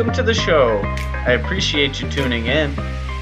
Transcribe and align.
welcome 0.00 0.14
to 0.14 0.22
the 0.22 0.32
show. 0.32 0.80
I 1.26 1.32
appreciate 1.32 2.00
you 2.00 2.10
tuning 2.10 2.46
in. 2.46 2.74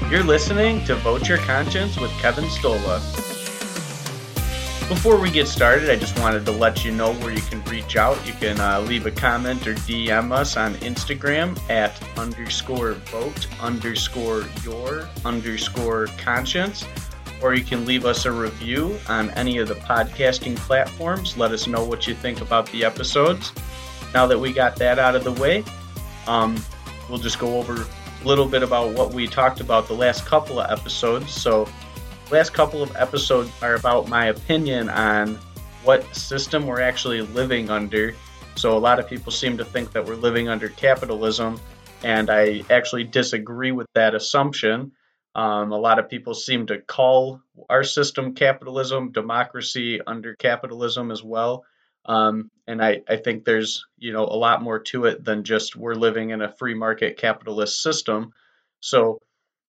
You're 0.09 0.23
listening 0.23 0.85
to 0.85 0.95
Vote 0.95 1.27
Your 1.27 1.37
Conscience 1.39 1.99
with 1.99 2.09
Kevin 2.21 2.45
Stolla. 2.45 3.01
Before 4.87 5.19
we 5.19 5.29
get 5.29 5.49
started, 5.49 5.89
I 5.89 5.97
just 5.97 6.17
wanted 6.19 6.45
to 6.45 6.53
let 6.53 6.85
you 6.85 6.91
know 6.91 7.11
where 7.15 7.33
you 7.33 7.41
can 7.41 7.61
reach 7.65 7.97
out. 7.97 8.25
You 8.25 8.31
can 8.31 8.61
uh, 8.61 8.79
leave 8.79 9.05
a 9.05 9.11
comment 9.11 9.67
or 9.67 9.73
DM 9.73 10.31
us 10.31 10.55
on 10.55 10.73
Instagram 10.75 11.59
at 11.69 12.01
underscore 12.17 12.93
vote 12.93 13.47
underscore 13.59 14.45
your 14.63 15.05
underscore 15.25 16.07
conscience, 16.17 16.85
or 17.41 17.53
you 17.55 17.65
can 17.65 17.85
leave 17.85 18.05
us 18.05 18.23
a 18.23 18.31
review 18.31 18.97
on 19.09 19.31
any 19.31 19.57
of 19.57 19.67
the 19.67 19.75
podcasting 19.75 20.55
platforms. 20.55 21.35
Let 21.35 21.51
us 21.51 21.67
know 21.67 21.83
what 21.83 22.07
you 22.07 22.15
think 22.15 22.39
about 22.39 22.71
the 22.71 22.85
episodes. 22.85 23.51
Now 24.13 24.25
that 24.27 24.39
we 24.39 24.53
got 24.53 24.77
that 24.77 24.97
out 24.97 25.17
of 25.17 25.25
the 25.25 25.33
way, 25.33 25.65
um, 26.29 26.63
we'll 27.09 27.17
just 27.17 27.39
go 27.39 27.57
over 27.57 27.73
a 27.81 28.27
little 28.27 28.47
bit 28.47 28.63
about 28.63 28.93
what 28.93 29.13
we 29.13 29.27
talked 29.27 29.59
about 29.59 29.87
the 29.87 29.93
last 29.93 30.25
couple 30.25 30.59
of 30.59 30.71
episodes. 30.71 31.31
So, 31.31 31.67
last 32.31 32.53
couple 32.53 32.83
of 32.83 32.95
episodes 32.95 33.51
are 33.63 33.73
about 33.73 34.07
my 34.07 34.27
opinion 34.27 34.89
on 34.89 35.39
what 35.83 36.15
system 36.15 36.67
we're 36.67 36.81
actually 36.81 37.21
living 37.21 37.71
under. 37.71 38.13
So, 38.55 38.77
a 38.77 38.79
lot 38.79 38.99
of 38.99 39.09
people 39.09 39.31
seem 39.31 39.57
to 39.57 39.65
think 39.65 39.91
that 39.93 40.05
we're 40.05 40.15
living 40.15 40.49
under 40.49 40.69
capitalism, 40.69 41.59
and 42.03 42.29
I 42.29 42.63
actually 42.69 43.05
disagree 43.05 43.71
with 43.71 43.87
that 43.95 44.13
assumption. 44.13 44.91
Um, 45.33 45.71
a 45.71 45.77
lot 45.77 45.97
of 45.97 46.09
people 46.09 46.35
seem 46.35 46.67
to 46.67 46.79
call 46.79 47.41
our 47.69 47.83
system 47.83 48.35
capitalism, 48.35 49.11
democracy 49.11 49.99
under 50.05 50.35
capitalism 50.35 51.11
as 51.11 51.23
well. 51.23 51.65
Um, 52.05 52.49
and 52.67 52.83
I, 52.83 53.01
I 53.07 53.17
think 53.17 53.45
there's 53.45 53.85
you 53.97 54.13
know 54.13 54.23
a 54.23 54.37
lot 54.37 54.61
more 54.61 54.79
to 54.79 55.05
it 55.05 55.23
than 55.23 55.43
just 55.43 55.75
we're 55.75 55.95
living 55.95 56.29
in 56.29 56.41
a 56.41 56.53
free 56.53 56.73
market 56.73 57.17
capitalist 57.17 57.81
system. 57.81 58.33
So 58.79 59.19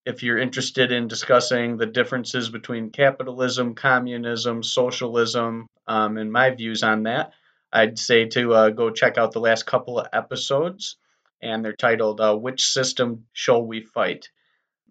if 0.07 0.23
you're 0.23 0.39
interested 0.39 0.93
in 0.93 1.09
discussing 1.09 1.77
the 1.77 1.87
differences 1.87 2.49
between 2.49 2.91
capitalism, 2.91 3.75
communism, 3.75 4.63
socialism, 4.63 5.67
um, 5.87 6.17
and 6.17 6.33
my 6.33 6.51
views 6.51 6.83
on 6.83 7.03
that, 7.05 7.33
I'd 7.73 7.99
say 7.99 8.27
to 8.27 8.55
uh, 8.55 8.71
go 8.71 8.91
check 8.91 9.19
out 9.19 9.33
the 9.33 9.41
last 9.41 9.67
couple 9.67 9.99
of 9.99 10.09
episodes, 10.13 10.97
and 11.43 11.65
they're 11.65 11.75
titled 11.75 12.21
uh, 12.21 12.37
"Which 12.37 12.67
System 12.67 13.27
Shall 13.33 13.63
We 13.65 13.83
Fight." 13.83 14.29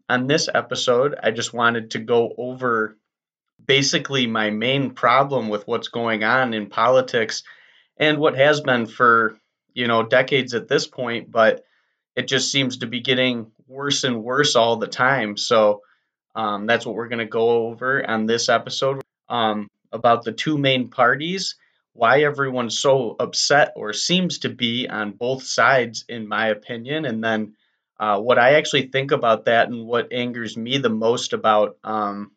On 0.08 0.28
this 0.28 0.50
episode, 0.54 1.16
I 1.22 1.32
just 1.32 1.54
wanted 1.54 1.92
to 1.92 2.00
go 2.00 2.34
over 2.38 2.98
basically 3.70 4.26
my 4.26 4.50
main 4.50 4.90
problem 4.90 5.48
with 5.48 5.68
what's 5.68 5.90
going 5.90 6.24
on 6.24 6.56
in 6.56 6.66
politics 6.70 7.44
and 7.98 8.18
what 8.18 8.36
has 8.36 8.62
been 8.62 8.88
for 8.88 9.38
you 9.76 9.88
know 9.88 10.02
decades 10.02 10.56
at 10.56 10.68
this 10.68 10.88
point 10.88 11.32
but 11.32 11.64
it 12.16 12.28
just 12.28 12.52
seems 12.52 12.78
to 12.78 12.88
be 12.88 13.00
getting 13.00 13.52
worse 13.68 14.04
and 14.04 14.24
worse 14.24 14.56
all 14.58 14.76
the 14.76 14.88
time. 14.88 15.38
So 15.38 15.84
um, 16.36 16.66
that's 16.66 16.86
what 16.86 16.96
we're 16.96 17.08
going 17.08 17.20
to 17.20 17.26
go 17.26 17.68
over 17.68 18.06
on 18.06 18.26
this 18.26 18.50
episode 18.50 19.02
um, 19.30 19.68
about 19.92 20.24
the 20.24 20.34
two 20.34 20.58
main 20.58 20.90
parties 20.90 21.56
why 21.94 22.22
everyone's 22.22 22.80
so 22.80 23.16
upset 23.20 23.74
or 23.76 23.94
seems 23.94 24.40
to 24.40 24.50
be 24.50 24.88
on 24.88 25.12
both 25.12 25.44
sides 25.44 26.06
in 26.08 26.28
my 26.28 26.48
opinion 26.50 27.06
and 27.06 27.24
then 27.24 27.56
uh, 28.00 28.20
what 28.20 28.38
i 28.38 28.54
actually 28.54 28.88
think 28.88 29.12
about 29.12 29.46
that 29.46 29.68
and 29.68 29.86
what 29.86 30.14
angers 30.14 30.56
me 30.56 30.78
the 30.78 30.90
most 30.90 31.34
about 31.34 31.78
um, 31.84 32.32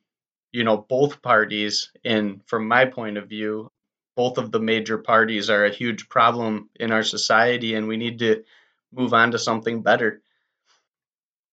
you 0.53 0.65
know 0.65 0.77
both 0.77 1.23
parties 1.23 1.91
in 2.05 2.41
from 2.47 2.69
my 2.69 2.85
point 2.85 3.17
of 3.17 3.29
view 3.29 3.71
both 4.15 4.39
of 4.39 4.53
the 4.53 4.61
major 4.61 4.99
parties 4.99 5.49
are 5.49 5.65
a 5.65 5.71
huge 5.71 6.09
problem 6.09 6.69
in 6.79 6.93
our 6.93 7.03
society 7.03 7.75
and 7.75 7.89
we 7.89 7.97
need 7.97 8.19
to 8.19 8.45
move 8.93 9.15
on 9.15 9.31
to 9.31 9.39
something 9.39 9.83
better. 9.83 10.21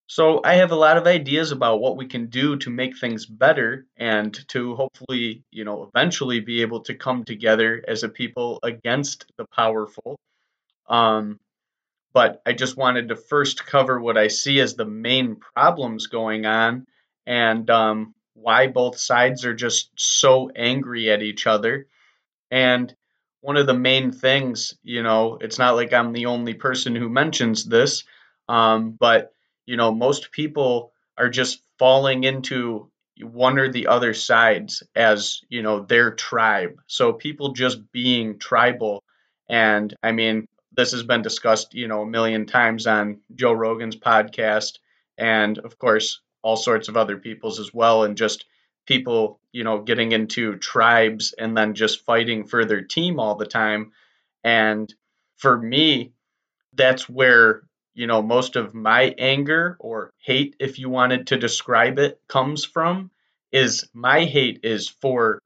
So 0.08 0.42
i 0.44 0.56
have 0.56 0.72
a 0.72 0.76
lot 0.76 0.98
of 0.98 1.08
ideas 1.08 1.52
about 1.52 1.82
what 1.82 1.96
we 1.96 2.08
can 2.08 2.28
do 2.28 2.58
to 2.58 2.70
make 2.70 2.98
things 2.98 3.26
better 3.26 3.86
and 3.96 4.38
to 4.50 4.76
hopefully 4.76 5.44
you 5.52 5.64
know 5.64 5.84
eventually 5.94 6.40
be 6.42 6.62
able 6.62 6.82
to 6.82 6.96
come 6.96 7.24
together 7.24 7.84
as 7.88 8.04
a 8.04 8.10
people 8.10 8.60
against 8.64 9.26
the 9.38 9.46
powerful. 9.46 10.20
Um, 10.88 11.40
but 12.12 12.42
i 12.46 12.54
just 12.54 12.76
wanted 12.76 13.10
to 13.10 13.16
first 13.16 13.66
cover 13.66 14.00
what 14.00 14.18
i 14.18 14.28
see 14.28 14.60
as 14.60 14.74
the 14.74 14.86
main 14.86 15.36
problems 15.36 16.08
going 16.08 16.46
on 16.46 16.88
and 17.28 17.70
um, 17.70 18.16
why 18.42 18.68
both 18.68 18.98
sides 18.98 19.46
are 19.46 19.54
just 19.54 19.92
so 19.96 20.50
angry 20.56 21.12
at 21.12 21.22
each 21.22 21.48
other. 21.48 21.88
And 22.52 22.94
one 23.42 23.58
of 23.58 23.68
the 23.68 23.74
main 23.74 24.12
things, 24.12 24.76
you 24.84 25.04
know, 25.04 25.38
it's 25.40 25.60
not 25.60 25.76
like 25.76 25.94
I'm 25.94 26.14
the 26.14 26.26
only 26.28 26.54
person 26.54 26.96
who 26.96 27.10
mentions 27.10 27.66
this, 27.66 28.04
um, 28.48 28.92
but, 28.92 29.32
you 29.66 29.78
know, 29.78 29.94
most 29.94 30.32
people 30.32 30.92
are 31.18 31.30
just 31.30 31.62
falling 31.78 32.24
into 32.24 32.90
one 33.22 33.60
or 33.60 33.72
the 33.72 33.88
other 33.88 34.14
sides 34.14 34.84
as, 34.96 35.42
you 35.50 35.62
know, 35.62 35.82
their 35.82 36.12
tribe. 36.12 36.82
So 36.88 37.14
people 37.14 37.54
just 37.54 37.92
being 37.92 38.40
tribal. 38.40 39.04
And 39.50 39.94
I 40.02 40.12
mean, 40.12 40.48
this 40.76 40.92
has 40.92 41.04
been 41.04 41.22
discussed, 41.22 41.74
you 41.74 41.88
know, 41.88 42.02
a 42.02 42.08
million 42.08 42.46
times 42.46 42.88
on 42.88 43.20
Joe 43.36 43.54
Rogan's 43.54 43.98
podcast. 43.98 44.80
And 45.18 45.58
of 45.60 45.78
course, 45.78 46.22
all 46.42 46.56
sorts 46.56 46.88
of 46.88 46.98
other 46.98 47.18
peoples 47.18 47.60
as 47.60 47.74
well, 47.74 48.04
and 48.04 48.18
just 48.18 48.46
people, 48.86 49.40
you 49.52 49.64
know, 49.64 49.82
getting 49.82 50.12
into 50.12 50.56
tribes 50.58 51.34
and 51.38 51.56
then 51.56 51.76
just 51.76 52.06
fighting 52.06 52.48
for 52.48 52.66
their 52.66 52.82
team 52.82 53.20
all 53.20 53.36
the 53.36 53.46
time. 53.46 53.92
And 54.44 54.94
for 55.38 55.58
me, 55.58 56.14
that's 56.74 57.08
where, 57.08 57.62
you 57.94 58.08
know, 58.08 58.22
most 58.22 58.56
of 58.56 58.74
my 58.74 59.14
anger 59.18 59.78
or 59.80 60.12
hate, 60.18 60.56
if 60.60 60.80
you 60.80 60.90
wanted 60.90 61.28
to 61.28 61.38
describe 61.38 62.00
it, 62.00 62.20
comes 62.28 62.66
from. 62.66 63.12
Is 63.52 63.90
my 63.94 64.26
hate 64.26 64.62
is 64.64 64.88
for 64.88 65.40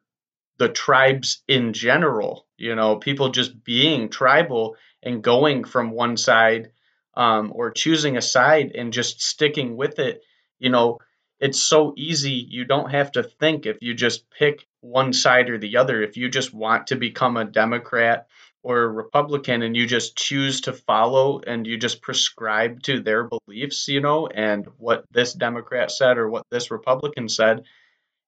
the 0.57 0.69
tribes 0.69 1.41
in 1.47 1.73
general, 1.73 2.45
you 2.57 2.75
know, 2.75 2.97
people 2.97 3.29
just 3.29 3.63
being 3.63 4.09
tribal 4.09 4.75
and 5.01 5.23
going 5.23 5.63
from 5.63 5.91
one 5.91 6.17
side 6.17 6.71
um, 7.15 7.51
or 7.53 7.71
choosing 7.71 8.17
a 8.17 8.21
side 8.21 8.71
and 8.75 8.93
just 8.93 9.21
sticking 9.21 9.75
with 9.75 9.99
it 9.99 10.21
you 10.59 10.69
know, 10.69 10.99
it's 11.39 11.61
so 11.61 11.93
easy. 11.97 12.45
You 12.49 12.65
don't 12.65 12.91
have 12.91 13.11
to 13.13 13.23
think 13.23 13.65
if 13.65 13.77
you 13.81 13.93
just 13.93 14.29
pick 14.29 14.65
one 14.81 15.13
side 15.13 15.49
or 15.49 15.57
the 15.57 15.77
other. 15.77 16.01
If 16.01 16.15
you 16.17 16.29
just 16.29 16.53
want 16.53 16.87
to 16.87 16.95
become 16.95 17.37
a 17.37 17.45
Democrat 17.45 18.27
or 18.63 18.83
a 18.83 18.87
Republican 18.87 19.61
and 19.61 19.75
you 19.75 19.85
just 19.85 20.15
choose 20.15 20.61
to 20.61 20.73
follow 20.73 21.41
and 21.41 21.67
you 21.67 21.77
just 21.77 22.01
prescribe 22.01 22.81
to 22.83 23.01
their 23.01 23.27
beliefs, 23.27 23.87
you 23.89 23.99
know, 23.99 24.27
and 24.27 24.67
what 24.77 25.03
this 25.11 25.33
Democrat 25.33 25.91
said 25.91 26.17
or 26.17 26.29
what 26.29 26.45
this 26.49 26.71
Republican 26.71 27.27
said, 27.27 27.63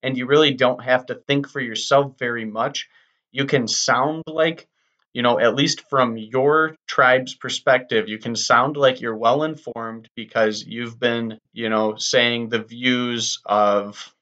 and 0.03 0.17
you 0.17 0.27
really 0.27 0.53
don't 0.53 0.83
have 0.83 1.05
to 1.05 1.15
think 1.15 1.47
for 1.49 1.61
yourself 1.61 2.19
very 2.19 2.45
much, 2.45 2.89
you 3.31 3.45
can 3.45 3.67
sound 3.67 4.23
like 4.27 4.67
you 5.15 5.21
know, 5.21 5.39
at 5.39 5.55
least 5.55 5.87
from 5.89 6.17
your 6.17 6.75
tribe's 6.87 7.35
perspective, 7.35 8.09
you 8.09 8.17
can 8.17 8.35
sound 8.35 8.75
like 8.75 8.99
you're 8.99 9.15
well 9.15 9.43
informed 9.43 10.09
because 10.13 10.65
you've 10.67 10.99
been, 10.99 11.39
you 11.53 11.69
know, 11.69 11.95
saying 11.95 12.49
the 12.49 12.61
views 12.61 13.39
of, 13.45 14.13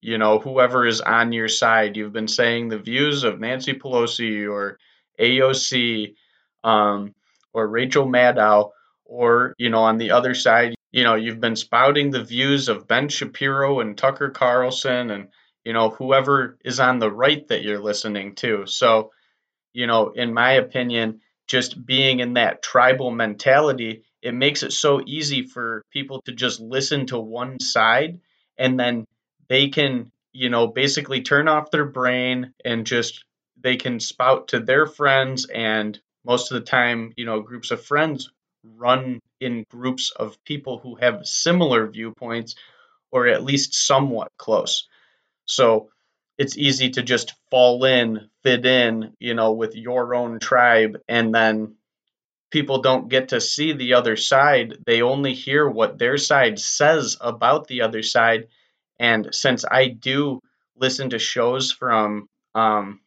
you 0.00 0.18
know, 0.18 0.38
whoever 0.38 0.86
is 0.86 1.00
on 1.00 1.32
your 1.32 1.48
side. 1.48 1.96
You've 1.96 2.12
been 2.12 2.28
saying 2.28 2.68
the 2.68 2.78
views 2.78 3.24
of 3.24 3.40
Nancy 3.40 3.72
Pelosi 3.72 4.48
or 4.48 4.78
AOC 5.18 6.14
um, 6.62 7.12
or 7.52 7.66
Rachel 7.66 8.06
Maddow, 8.06 8.70
or, 9.04 9.52
you 9.58 9.70
know, 9.70 9.82
on 9.82 9.98
the 9.98 10.12
other 10.12 10.34
side, 10.34 10.76
you 10.92 11.02
know, 11.02 11.16
you've 11.16 11.40
been 11.40 11.56
spouting 11.56 12.12
the 12.12 12.22
views 12.22 12.68
of 12.68 12.86
Ben 12.86 13.08
Shapiro 13.08 13.80
and 13.80 13.98
Tucker 13.98 14.30
Carlson 14.30 15.10
and, 15.10 15.26
you 15.64 15.72
know, 15.72 15.90
whoever 15.90 16.56
is 16.64 16.78
on 16.78 17.00
the 17.00 17.10
right 17.10 17.48
that 17.48 17.64
you're 17.64 17.82
listening 17.82 18.36
to. 18.36 18.64
So, 18.66 19.10
you 19.76 19.86
know, 19.86 20.08
in 20.08 20.32
my 20.32 20.52
opinion, 20.52 21.20
just 21.46 21.84
being 21.84 22.20
in 22.20 22.32
that 22.32 22.62
tribal 22.62 23.10
mentality, 23.10 24.04
it 24.22 24.32
makes 24.32 24.62
it 24.62 24.72
so 24.72 25.02
easy 25.06 25.42
for 25.42 25.84
people 25.92 26.22
to 26.22 26.32
just 26.32 26.60
listen 26.60 27.04
to 27.04 27.18
one 27.18 27.60
side 27.60 28.18
and 28.56 28.80
then 28.80 29.04
they 29.50 29.68
can, 29.68 30.10
you 30.32 30.48
know, 30.48 30.66
basically 30.66 31.20
turn 31.20 31.46
off 31.46 31.70
their 31.70 31.84
brain 31.84 32.54
and 32.64 32.86
just 32.86 33.22
they 33.62 33.76
can 33.76 34.00
spout 34.00 34.48
to 34.48 34.60
their 34.60 34.86
friends 34.86 35.44
and 35.44 36.00
most 36.24 36.50
of 36.50 36.54
the 36.54 36.64
time, 36.66 37.12
you 37.18 37.26
know, 37.26 37.40
groups 37.40 37.70
of 37.70 37.84
friends 37.84 38.30
run 38.64 39.20
in 39.42 39.66
groups 39.70 40.10
of 40.10 40.42
people 40.44 40.78
who 40.78 40.94
have 40.94 41.26
similar 41.26 41.86
viewpoints 41.86 42.54
or 43.10 43.26
at 43.26 43.44
least 43.44 43.74
somewhat 43.74 44.32
close. 44.38 44.88
So 45.44 45.90
it's 46.38 46.56
easy 46.56 46.90
to 46.90 47.02
just 47.02 47.34
fall 47.50 47.84
in, 47.84 48.28
fit 48.42 48.66
in, 48.66 49.14
you 49.18 49.34
know, 49.34 49.52
with 49.52 49.74
your 49.74 50.14
own 50.14 50.38
tribe. 50.38 50.98
And 51.08 51.34
then 51.34 51.76
people 52.50 52.82
don't 52.82 53.08
get 53.08 53.28
to 53.28 53.40
see 53.40 53.72
the 53.72 53.94
other 53.94 54.16
side. 54.16 54.78
They 54.86 55.02
only 55.02 55.34
hear 55.34 55.68
what 55.68 55.98
their 55.98 56.18
side 56.18 56.58
says 56.58 57.16
about 57.20 57.68
the 57.68 57.82
other 57.82 58.02
side. 58.02 58.48
And 58.98 59.34
since 59.34 59.64
I 59.64 59.88
do 59.88 60.40
listen 60.76 61.10
to 61.10 61.18
shows 61.18 61.72
from 61.72 62.28
um, 62.54 63.00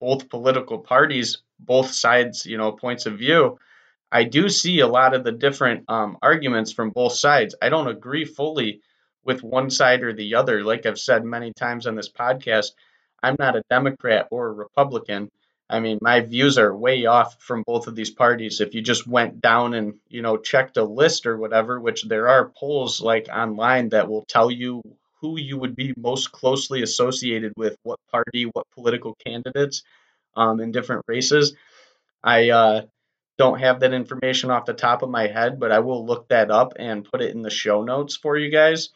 both 0.00 0.28
political 0.28 0.78
parties, 0.78 1.42
both 1.58 1.90
sides, 1.90 2.46
you 2.46 2.56
know, 2.56 2.72
points 2.72 3.06
of 3.06 3.18
view, 3.18 3.58
I 4.10 4.24
do 4.24 4.48
see 4.48 4.80
a 4.80 4.86
lot 4.86 5.14
of 5.14 5.22
the 5.22 5.32
different 5.32 5.84
um, 5.88 6.16
arguments 6.22 6.72
from 6.72 6.90
both 6.90 7.12
sides. 7.12 7.54
I 7.60 7.68
don't 7.68 7.88
agree 7.88 8.24
fully 8.24 8.80
with 9.28 9.44
one 9.44 9.68
side 9.68 10.02
or 10.02 10.14
the 10.14 10.36
other. 10.36 10.64
Like 10.64 10.86
I've 10.86 10.98
said 10.98 11.22
many 11.22 11.52
times 11.52 11.86
on 11.86 11.94
this 11.94 12.10
podcast, 12.10 12.72
I'm 13.22 13.36
not 13.38 13.56
a 13.56 13.62
Democrat 13.68 14.28
or 14.30 14.48
a 14.48 14.52
Republican. 14.52 15.30
I 15.68 15.80
mean, 15.80 15.98
my 16.00 16.20
views 16.20 16.56
are 16.56 16.74
way 16.74 17.04
off 17.04 17.36
from 17.38 17.62
both 17.66 17.88
of 17.88 17.94
these 17.94 18.10
parties. 18.10 18.62
If 18.62 18.74
you 18.74 18.80
just 18.80 19.06
went 19.06 19.42
down 19.42 19.74
and, 19.74 19.96
you 20.08 20.22
know, 20.22 20.38
checked 20.38 20.78
a 20.78 20.82
list 20.82 21.26
or 21.26 21.36
whatever, 21.36 21.78
which 21.78 22.04
there 22.04 22.28
are 22.28 22.48
polls 22.48 23.02
like 23.02 23.28
online 23.28 23.90
that 23.90 24.08
will 24.08 24.24
tell 24.24 24.50
you 24.50 24.80
who 25.20 25.38
you 25.38 25.58
would 25.58 25.76
be 25.76 25.92
most 25.98 26.32
closely 26.32 26.82
associated 26.82 27.52
with, 27.54 27.76
what 27.82 28.00
party, 28.10 28.44
what 28.44 28.64
political 28.74 29.14
candidates 29.26 29.82
um, 30.36 30.58
in 30.60 30.72
different 30.72 31.04
races. 31.06 31.54
I 32.24 32.48
uh, 32.48 32.82
don't 33.36 33.60
have 33.60 33.80
that 33.80 33.92
information 33.92 34.50
off 34.50 34.64
the 34.64 34.72
top 34.72 35.02
of 35.02 35.10
my 35.10 35.26
head, 35.26 35.60
but 35.60 35.70
I 35.70 35.80
will 35.80 36.06
look 36.06 36.28
that 36.28 36.50
up 36.50 36.72
and 36.78 37.04
put 37.04 37.20
it 37.20 37.34
in 37.34 37.42
the 37.42 37.50
show 37.50 37.82
notes 37.82 38.16
for 38.16 38.38
you 38.38 38.50
guys. 38.50 38.88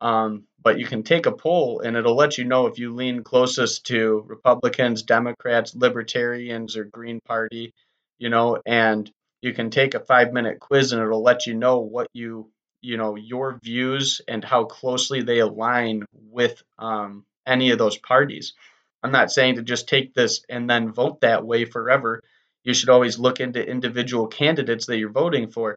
Um, 0.00 0.44
but 0.62 0.78
you 0.78 0.86
can 0.86 1.02
take 1.02 1.26
a 1.26 1.32
poll 1.32 1.80
and 1.80 1.96
it'll 1.96 2.16
let 2.16 2.38
you 2.38 2.44
know 2.44 2.66
if 2.66 2.78
you 2.78 2.94
lean 2.94 3.22
closest 3.22 3.86
to 3.86 4.24
Republicans, 4.26 5.02
Democrats, 5.02 5.74
Libertarians, 5.74 6.76
or 6.76 6.84
Green 6.84 7.20
Party, 7.26 7.72
you 8.18 8.30
know, 8.30 8.60
and 8.66 9.10
you 9.42 9.52
can 9.52 9.70
take 9.70 9.94
a 9.94 10.00
five 10.00 10.32
minute 10.32 10.58
quiz 10.60 10.92
and 10.92 11.02
it'll 11.02 11.22
let 11.22 11.46
you 11.46 11.54
know 11.54 11.80
what 11.80 12.08
you, 12.14 12.50
you 12.80 12.96
know, 12.96 13.14
your 13.14 13.58
views 13.62 14.20
and 14.26 14.42
how 14.42 14.64
closely 14.64 15.22
they 15.22 15.38
align 15.38 16.04
with 16.30 16.62
um, 16.78 17.24
any 17.46 17.70
of 17.70 17.78
those 17.78 17.98
parties. 17.98 18.54
I'm 19.02 19.12
not 19.12 19.30
saying 19.30 19.56
to 19.56 19.62
just 19.62 19.86
take 19.86 20.14
this 20.14 20.44
and 20.48 20.68
then 20.68 20.92
vote 20.92 21.20
that 21.20 21.44
way 21.44 21.66
forever. 21.66 22.22
You 22.62 22.72
should 22.72 22.88
always 22.88 23.18
look 23.18 23.38
into 23.40 23.62
individual 23.62 24.28
candidates 24.28 24.86
that 24.86 24.96
you're 24.96 25.10
voting 25.10 25.50
for. 25.50 25.76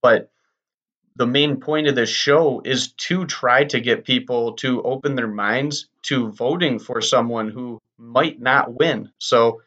But 0.00 0.30
the 1.16 1.26
main 1.26 1.60
point 1.60 1.86
of 1.88 1.94
this 1.94 2.08
show 2.08 2.62
is 2.64 2.92
to 2.92 3.26
try 3.26 3.64
to 3.64 3.80
get 3.80 4.04
people 4.04 4.54
to 4.54 4.82
open 4.82 5.14
their 5.14 5.28
minds 5.28 5.88
to 6.02 6.30
voting 6.32 6.78
for 6.78 7.00
someone 7.00 7.48
who 7.48 7.80
might 7.98 8.40
not 8.40 8.72
win. 8.74 9.10
So, 9.18 9.62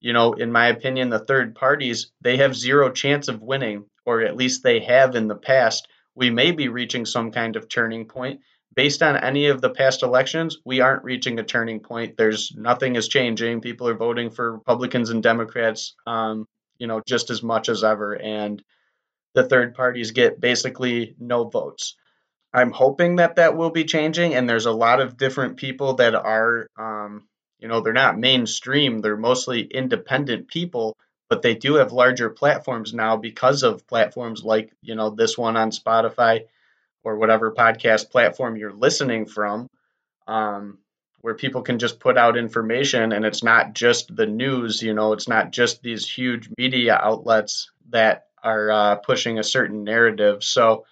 you 0.00 0.12
know, 0.12 0.34
in 0.34 0.52
my 0.52 0.68
opinion, 0.68 1.10
the 1.10 1.18
third 1.18 1.54
parties, 1.54 2.12
they 2.20 2.36
have 2.38 2.54
zero 2.54 2.90
chance 2.90 3.28
of 3.28 3.42
winning, 3.42 3.86
or 4.06 4.22
at 4.22 4.36
least 4.36 4.62
they 4.62 4.80
have 4.80 5.16
in 5.16 5.28
the 5.28 5.34
past. 5.34 5.88
We 6.14 6.30
may 6.30 6.52
be 6.52 6.68
reaching 6.68 7.06
some 7.06 7.32
kind 7.32 7.56
of 7.56 7.68
turning 7.68 8.06
point. 8.06 8.40
Based 8.74 9.02
on 9.02 9.16
any 9.16 9.46
of 9.46 9.60
the 9.60 9.70
past 9.70 10.02
elections, 10.02 10.58
we 10.64 10.80
aren't 10.80 11.04
reaching 11.04 11.38
a 11.38 11.44
turning 11.44 11.80
point. 11.80 12.16
There's 12.16 12.52
nothing 12.56 12.96
is 12.96 13.06
changing. 13.06 13.60
People 13.60 13.88
are 13.88 13.94
voting 13.94 14.30
for 14.30 14.52
Republicans 14.52 15.10
and 15.10 15.22
Democrats, 15.22 15.94
um, 16.06 16.46
you 16.78 16.88
know, 16.88 17.00
just 17.06 17.30
as 17.30 17.42
much 17.42 17.68
as 17.68 17.84
ever. 17.84 18.14
And 18.14 18.62
the 19.34 19.44
third 19.44 19.74
parties 19.74 20.12
get 20.12 20.40
basically 20.40 21.14
no 21.18 21.44
votes. 21.44 21.96
I'm 22.52 22.70
hoping 22.70 23.16
that 23.16 23.36
that 23.36 23.56
will 23.56 23.70
be 23.70 23.84
changing, 23.84 24.34
and 24.34 24.48
there's 24.48 24.66
a 24.66 24.72
lot 24.72 25.00
of 25.00 25.16
different 25.16 25.56
people 25.56 25.94
that 25.94 26.14
are, 26.14 26.68
um, 26.78 27.26
you 27.58 27.66
know, 27.66 27.80
they're 27.80 27.92
not 27.92 28.18
mainstream. 28.18 29.00
They're 29.00 29.16
mostly 29.16 29.62
independent 29.62 30.46
people, 30.46 30.96
but 31.28 31.42
they 31.42 31.54
do 31.56 31.74
have 31.74 31.92
larger 31.92 32.30
platforms 32.30 32.94
now 32.94 33.16
because 33.16 33.64
of 33.64 33.86
platforms 33.88 34.44
like, 34.44 34.72
you 34.82 34.94
know, 34.94 35.10
this 35.10 35.36
one 35.36 35.56
on 35.56 35.72
Spotify 35.72 36.44
or 37.02 37.16
whatever 37.16 37.52
podcast 37.52 38.10
platform 38.10 38.56
you're 38.56 38.72
listening 38.72 39.26
from, 39.26 39.68
um, 40.28 40.78
where 41.22 41.34
people 41.34 41.62
can 41.62 41.78
just 41.78 41.98
put 41.98 42.16
out 42.16 42.36
information 42.36 43.12
and 43.12 43.24
it's 43.24 43.42
not 43.42 43.74
just 43.74 44.14
the 44.14 44.26
news, 44.26 44.80
you 44.80 44.94
know, 44.94 45.12
it's 45.12 45.28
not 45.28 45.50
just 45.50 45.82
these 45.82 46.08
huge 46.08 46.48
media 46.56 46.94
outlets 46.94 47.70
that 47.90 48.26
are 48.44 48.70
uh, 48.70 48.96
pushing 48.96 49.38
a 49.38 49.42
certain 49.42 49.82
narrative. 49.82 50.44
So 50.44 50.84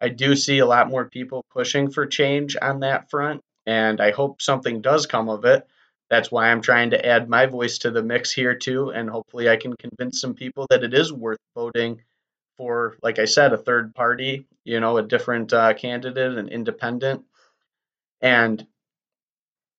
I 0.00 0.08
do 0.08 0.34
see 0.34 0.58
a 0.58 0.66
lot 0.66 0.88
more 0.88 1.08
people 1.08 1.44
pushing 1.50 1.90
for 1.90 2.06
change 2.06 2.56
on 2.60 2.80
that 2.80 3.08
front, 3.10 3.42
and 3.66 4.00
I 4.00 4.10
hope 4.10 4.42
something 4.42 4.80
does 4.80 5.06
come 5.06 5.28
of 5.28 5.44
it. 5.44 5.66
That's 6.10 6.30
why 6.30 6.50
I'm 6.50 6.60
trying 6.60 6.90
to 6.90 7.06
add 7.06 7.28
my 7.28 7.46
voice 7.46 7.78
to 7.78 7.90
the 7.90 8.02
mix 8.02 8.32
here 8.32 8.56
too, 8.56 8.90
and 8.90 9.08
hopefully 9.08 9.48
I 9.48 9.56
can 9.56 9.76
convince 9.76 10.20
some 10.20 10.34
people 10.34 10.66
that 10.70 10.82
it 10.82 10.92
is 10.92 11.12
worth 11.12 11.38
voting 11.54 12.02
for, 12.56 12.96
like 13.02 13.18
I 13.18 13.26
said, 13.26 13.52
a 13.52 13.58
third 13.58 13.94
party, 13.94 14.46
you 14.64 14.80
know, 14.80 14.96
a 14.96 15.02
different 15.02 15.52
uh, 15.52 15.72
candidate, 15.74 16.36
an 16.36 16.48
independent. 16.48 17.24
And 18.20 18.66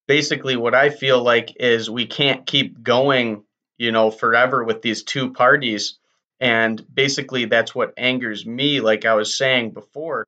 basically, 0.07 0.55
what 0.55 0.73
I 0.73 0.89
feel 0.89 1.21
like 1.21 1.57
is 1.59 1.89
we 1.89 2.05
can't 2.05 2.45
keep 2.45 2.81
going, 2.81 3.43
you 3.77 3.91
know, 3.91 4.09
forever 4.09 4.63
with 4.63 4.81
these 4.81 5.03
two 5.03 5.33
parties 5.33 5.99
and 6.41 6.83
basically, 6.91 7.45
that's 7.45 7.75
what 7.75 7.93
angers 7.97 8.47
me, 8.47 8.81
like 8.81 9.05
I 9.05 9.13
was 9.13 9.38
saying 9.38 9.71
before, 9.71 10.25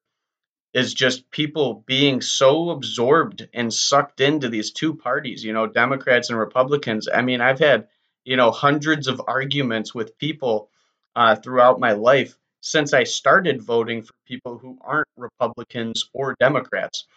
is 0.72 0.94
just 0.94 1.32
people 1.32 1.84
being 1.88 2.22
so 2.22 2.70
absorbed 2.70 3.50
and 3.52 3.74
sucked 3.74 4.22
into 4.22 4.48
these 4.48 4.72
two 4.72 4.94
parties, 4.94 5.44
you 5.44 5.54
know, 5.54 5.66
Democrats 5.66 6.30
and 6.30 6.38
Republicans. 6.38 7.10
I 7.12 7.24
mean, 7.24 7.42
I've 7.42 7.58
had, 7.58 7.88
you 8.24 8.38
know, 8.38 8.52
hundreds 8.52 9.08
of 9.08 9.24
arguments 9.28 9.96
with 9.96 10.20
people 10.20 10.70
uh, 11.16 11.36
throughout 11.36 11.80
my 11.80 11.94
life 11.94 12.38
since 12.62 12.94
I 12.94 13.06
started 13.06 13.64
voting 13.64 14.04
for 14.04 14.14
people 14.28 14.60
who 14.60 14.78
aren't 14.82 15.08
Republicans 15.18 16.10
or 16.14 16.36
Democrats. 16.40 17.08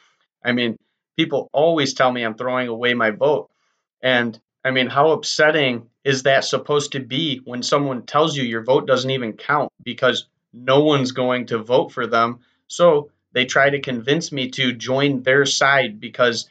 I 0.42 0.52
mean, 0.52 0.78
people 1.18 1.50
always 1.52 1.92
tell 1.92 2.10
me 2.10 2.22
I'm 2.22 2.34
throwing 2.34 2.68
away 2.68 2.94
my 2.94 3.10
vote. 3.10 3.50
And 4.02 4.40
I 4.66 4.72
mean, 4.72 4.88
how 4.88 5.12
upsetting 5.12 5.90
is 6.02 6.24
that 6.24 6.44
supposed 6.44 6.92
to 6.92 7.00
be 7.00 7.40
when 7.44 7.62
someone 7.62 8.04
tells 8.04 8.36
you 8.36 8.42
your 8.42 8.64
vote 8.64 8.84
doesn't 8.84 9.12
even 9.12 9.34
count 9.34 9.70
because 9.80 10.26
no 10.52 10.82
one's 10.82 11.12
going 11.12 11.46
to 11.46 11.58
vote 11.58 11.92
for 11.92 12.08
them? 12.08 12.40
So 12.66 13.12
they 13.30 13.44
try 13.44 13.70
to 13.70 13.80
convince 13.80 14.32
me 14.32 14.50
to 14.50 14.72
join 14.72 15.22
their 15.22 15.46
side 15.46 16.00
because 16.00 16.48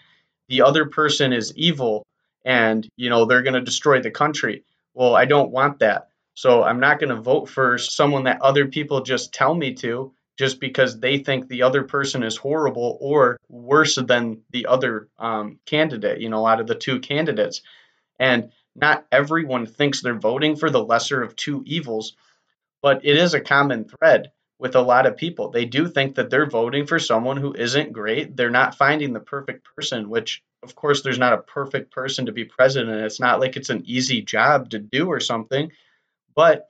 the 0.47 0.61
other 0.61 0.85
person 0.85 1.33
is 1.33 1.57
evil 1.57 2.07
and, 2.45 2.87
you 2.95 3.09
know, 3.09 3.25
they're 3.25 3.41
going 3.41 3.55
to 3.55 3.61
destroy 3.61 4.01
the 4.01 4.11
country. 4.11 4.63
Well, 4.93 5.13
I 5.13 5.25
don't 5.25 5.51
want 5.51 5.79
that. 5.79 6.07
So 6.35 6.63
I'm 6.63 6.79
not 6.79 6.99
going 6.99 7.13
to 7.13 7.21
vote 7.21 7.49
for 7.49 7.77
someone 7.77 8.23
that 8.23 8.41
other 8.41 8.67
people 8.67 9.01
just 9.01 9.33
tell 9.33 9.53
me 9.53 9.73
to 9.75 10.13
just 10.37 10.61
because 10.61 11.01
they 11.01 11.17
think 11.17 11.49
the 11.49 11.63
other 11.63 11.83
person 11.83 12.23
is 12.23 12.37
horrible 12.37 12.97
or 13.01 13.35
worse 13.49 13.95
than 13.95 14.43
the 14.51 14.67
other 14.67 15.09
um, 15.19 15.59
candidate, 15.65 16.21
you 16.21 16.29
know, 16.29 16.47
out 16.47 16.61
of 16.61 16.67
the 16.67 16.75
two 16.75 17.01
candidates. 17.01 17.61
And 18.19 18.51
not 18.75 19.05
everyone 19.11 19.65
thinks 19.65 20.01
they're 20.01 20.13
voting 20.19 20.55
for 20.55 20.69
the 20.69 20.83
lesser 20.83 21.21
of 21.21 21.35
two 21.35 21.63
evils, 21.65 22.15
but 22.81 23.05
it 23.05 23.17
is 23.17 23.33
a 23.33 23.41
common 23.41 23.85
thread 23.85 24.31
with 24.59 24.75
a 24.75 24.81
lot 24.81 25.05
of 25.05 25.17
people. 25.17 25.49
They 25.49 25.65
do 25.65 25.87
think 25.87 26.15
that 26.15 26.29
they're 26.29 26.49
voting 26.49 26.85
for 26.85 26.99
someone 26.99 27.37
who 27.37 27.53
isn't 27.53 27.93
great. 27.93 28.35
They're 28.35 28.49
not 28.49 28.75
finding 28.75 29.13
the 29.13 29.19
perfect 29.19 29.67
person, 29.75 30.09
which, 30.09 30.43
of 30.63 30.75
course, 30.75 31.01
there's 31.01 31.19
not 31.19 31.33
a 31.33 31.39
perfect 31.39 31.91
person 31.91 32.27
to 32.27 32.31
be 32.31 32.45
president. 32.45 33.01
It's 33.01 33.19
not 33.19 33.39
like 33.39 33.57
it's 33.57 33.69
an 33.69 33.83
easy 33.85 34.21
job 34.21 34.69
to 34.69 34.79
do 34.79 35.07
or 35.07 35.19
something, 35.19 35.71
but 36.35 36.69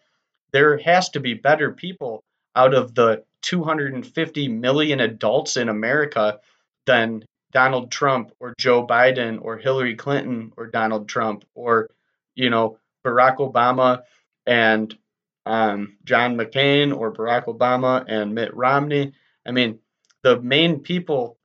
there 0.52 0.78
has 0.78 1.10
to 1.10 1.20
be 1.20 1.34
better 1.34 1.72
people 1.72 2.24
out 2.56 2.74
of 2.74 2.96
the 2.96 3.24
250 3.42 4.48
million 4.48 5.00
adults 5.00 5.58
in 5.58 5.70
America 5.70 6.40
than 6.86 7.24
Donald 7.52 7.92
Trump 7.92 8.32
or 8.40 8.54
Joe 8.58 8.86
Biden 8.86 9.40
or 9.42 9.58
Hillary 9.58 9.96
Clinton 9.96 10.52
or 10.58 10.68
Donald 10.68 11.08
Trump 11.08 11.46
or, 11.54 11.90
you 12.36 12.50
know, 12.50 12.78
Barack 13.06 13.38
Obama 13.38 14.02
and 14.46 14.96
um, 15.46 15.98
John 16.04 16.38
McCain 16.38 16.96
or 16.96 17.14
Barack 17.14 17.46
Obama 17.46 18.04
and 18.08 18.36
Mitt 18.36 18.56
Romney. 18.56 19.14
I 19.46 19.52
mean, 19.52 19.80
the 20.24 20.42
main 20.42 20.80
people 20.80 21.38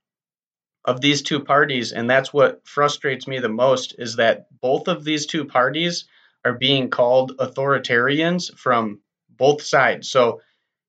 of 0.84 1.00
these 1.00 1.22
two 1.22 1.40
parties, 1.40 1.92
and 1.92 2.08
that's 2.08 2.32
what 2.32 2.66
frustrates 2.66 3.26
me 3.26 3.38
the 3.38 3.48
most, 3.48 3.94
is 3.98 4.16
that 4.16 4.46
both 4.60 4.88
of 4.88 5.04
these 5.04 5.26
two 5.26 5.44
parties 5.44 6.06
are 6.44 6.54
being 6.54 6.88
called 6.88 7.36
authoritarians 7.36 8.56
from 8.56 9.00
both 9.28 9.62
sides. 9.62 10.10
So 10.10 10.40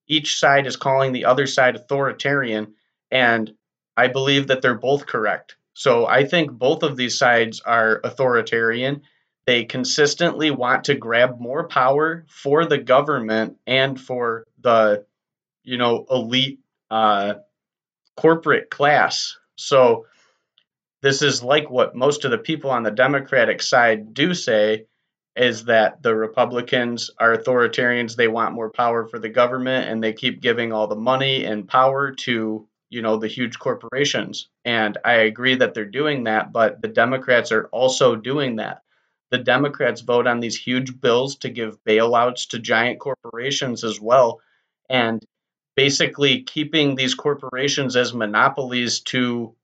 each 0.08 0.39
side 0.39 0.68
is 0.68 0.77
calling 0.77 1.12
the 1.12 1.25
other 1.25 1.48
side 1.48 1.75
authoritarian. 1.75 2.75
And 3.12 3.53
I 3.95 4.07
believe 4.07 4.48
that 4.48 4.62
they're 4.62 4.75
both 4.75 5.05
correct. 5.05 5.55
So 5.74 6.05
I 6.05 6.25
think 6.25 6.51
both 6.51 6.83
of 6.83 6.98
these 6.98 7.17
sides 7.17 7.62
are 7.62 8.01
authoritarian. 8.03 9.03
They 9.45 9.65
consistently 9.65 10.51
want 10.51 10.86
to 10.86 10.95
grab 10.95 11.39
more 11.39 11.67
power 11.67 12.25
for 12.27 12.65
the 12.65 12.77
government 12.77 13.57
and 13.65 14.00
for 14.00 14.45
the, 14.60 15.05
you 15.63 15.77
know, 15.77 16.05
elite 16.10 16.60
uh, 16.89 17.36
corporate 18.15 18.69
class. 18.69 19.38
So 19.55 20.05
this 21.01 21.21
is 21.21 21.41
like 21.41 21.69
what 21.69 21.95
most 21.95 22.25
of 22.25 22.31
the 22.31 22.38
people 22.38 22.69
on 22.69 22.83
the 22.83 22.91
Democratic 22.91 23.62
side 23.62 24.13
do 24.13 24.33
say 24.33 24.86
is 25.36 25.65
that 25.65 26.03
the 26.03 26.13
Republicans 26.13 27.10
are 27.17 27.36
authoritarians. 27.36 28.15
They 28.15 28.27
want 28.27 28.53
more 28.53 28.69
power 28.69 29.07
for 29.07 29.17
the 29.17 29.29
government 29.29 29.89
and 29.89 30.03
they 30.03 30.13
keep 30.13 30.41
giving 30.41 30.74
all 30.74 30.88
the 30.88 30.95
money 30.95 31.45
and 31.45 31.67
power 31.67 32.12
to 32.12 32.67
you 32.91 33.01
know 33.01 33.17
the 33.17 33.27
huge 33.27 33.57
corporations. 33.57 34.50
And 34.63 34.98
i 35.03 35.13
agree 35.13 35.55
that 35.55 35.74
they're 35.74 35.86
doing 35.86 36.25
that 36.25 36.53
but 36.53 36.81
the 36.81 36.88
democrats 36.88 37.51
are 37.51 37.65
also 37.67 38.15
doing 38.15 38.57
that. 38.57 38.83
The 39.31 39.38
Democrats 39.38 40.01
vote 40.01 40.27
on 40.27 40.41
these 40.41 40.57
huge 40.57 41.00
bills 41.00 41.38
to 41.38 41.50
give 41.50 41.81
bailouts 41.86 42.50
to 42.50 42.60
giant 42.60 43.00
corporations 43.00 43.86
as 43.86 43.98
well. 44.00 44.41
And 44.89 45.25
basically 45.75 46.43
keeping 46.43 46.95
these 46.95 47.15
corporations 47.15 47.95
as 47.95 48.13
monopolies 48.13 49.00
to 49.00 49.55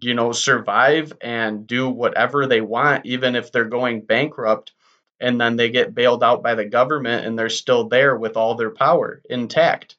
you 0.00 0.14
know 0.14 0.32
survive 0.32 1.12
and 1.20 1.66
do 1.66 1.88
whatever 1.88 2.46
they 2.46 2.60
want 2.60 3.06
even 3.06 3.36
if 3.36 3.52
they're 3.52 3.64
going 3.64 4.00
bankrupt 4.00 4.72
and 5.20 5.40
then 5.40 5.54
they 5.54 5.70
get 5.70 5.94
bailed 5.94 6.24
out 6.24 6.42
by 6.42 6.56
the 6.56 6.64
government 6.64 7.24
and 7.24 7.38
they're 7.38 7.48
still 7.48 7.88
there 7.88 8.16
with 8.16 8.36
all 8.36 8.56
their 8.56 8.70
power 8.70 9.22
intact 9.30 9.96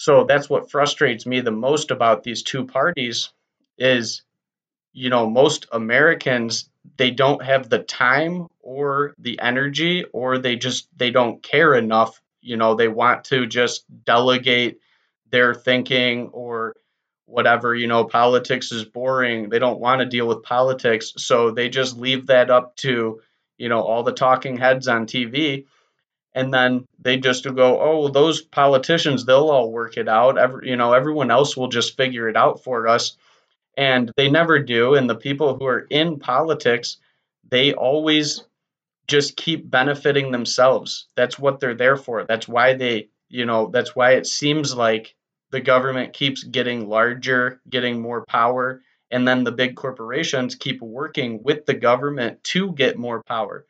so 0.00 0.24
that's 0.24 0.48
what 0.48 0.70
frustrates 0.70 1.26
me 1.26 1.40
the 1.40 1.50
most 1.50 1.90
about 1.90 2.22
these 2.22 2.42
two 2.42 2.66
parties 2.66 3.32
is 3.78 4.22
you 4.92 5.10
know 5.10 5.28
most 5.28 5.66
americans 5.72 6.70
they 6.96 7.10
don't 7.10 7.42
have 7.42 7.68
the 7.68 7.78
time 7.78 8.46
or 8.60 9.14
the 9.18 9.38
energy 9.40 10.04
or 10.12 10.38
they 10.38 10.56
just 10.56 10.88
they 10.96 11.10
don't 11.10 11.42
care 11.42 11.74
enough. 11.74 12.20
You 12.40 12.56
know 12.56 12.74
they 12.74 12.88
want 12.88 13.24
to 13.24 13.46
just 13.46 13.84
delegate 14.04 14.78
their 15.30 15.54
thinking 15.54 16.28
or 16.28 16.74
whatever 17.26 17.74
you 17.74 17.86
know 17.86 18.04
politics 18.04 18.72
is 18.72 18.84
boring. 18.84 19.48
They 19.48 19.58
don't 19.58 19.80
want 19.80 20.00
to 20.00 20.06
deal 20.06 20.26
with 20.26 20.42
politics. 20.42 21.12
So 21.16 21.50
they 21.50 21.68
just 21.68 21.98
leave 21.98 22.28
that 22.28 22.50
up 22.50 22.76
to 22.76 23.20
you 23.58 23.68
know 23.68 23.82
all 23.82 24.02
the 24.02 24.12
talking 24.12 24.56
heads 24.56 24.88
on 24.88 25.06
tv 25.06 25.66
and 26.34 26.52
then 26.52 26.86
they 27.00 27.16
just 27.16 27.44
go 27.54 27.80
oh 27.80 28.08
those 28.08 28.42
politicians 28.42 29.24
they'll 29.24 29.50
all 29.50 29.70
work 29.70 29.96
it 29.96 30.08
out 30.08 30.38
Every, 30.38 30.70
you 30.70 30.76
know 30.76 30.92
everyone 30.92 31.30
else 31.30 31.56
will 31.56 31.68
just 31.68 31.96
figure 31.96 32.28
it 32.28 32.36
out 32.36 32.62
for 32.62 32.88
us 32.88 33.16
and 33.76 34.10
they 34.16 34.30
never 34.30 34.58
do 34.58 34.94
and 34.94 35.08
the 35.08 35.14
people 35.14 35.56
who 35.56 35.66
are 35.66 35.86
in 35.90 36.18
politics 36.18 36.98
they 37.50 37.72
always 37.72 38.44
just 39.10 39.36
keep 39.36 39.68
benefiting 39.68 40.30
themselves. 40.30 41.08
That's 41.16 41.38
what 41.38 41.58
they're 41.58 41.74
there 41.74 41.96
for. 41.96 42.24
That's 42.24 42.46
why 42.46 42.74
they, 42.74 43.08
you 43.28 43.44
know, 43.44 43.68
that's 43.70 43.94
why 43.94 44.12
it 44.12 44.26
seems 44.26 44.74
like 44.74 45.14
the 45.50 45.60
government 45.60 46.12
keeps 46.12 46.44
getting 46.44 46.88
larger, 46.88 47.60
getting 47.68 48.00
more 48.00 48.24
power, 48.24 48.82
and 49.10 49.26
then 49.26 49.42
the 49.42 49.52
big 49.52 49.74
corporations 49.74 50.54
keep 50.54 50.80
working 50.80 51.42
with 51.42 51.66
the 51.66 51.74
government 51.74 52.42
to 52.44 52.72
get 52.72 52.96
more 52.96 53.22
power. 53.24 53.66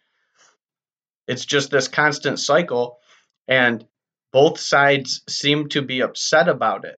It's 1.31 1.45
just 1.45 1.71
this 1.71 1.87
constant 1.87 2.41
cycle, 2.41 2.99
and 3.47 3.87
both 4.33 4.59
sides 4.59 5.23
seem 5.29 5.69
to 5.69 5.81
be 5.81 6.01
upset 6.01 6.49
about 6.49 6.85
it. 6.85 6.97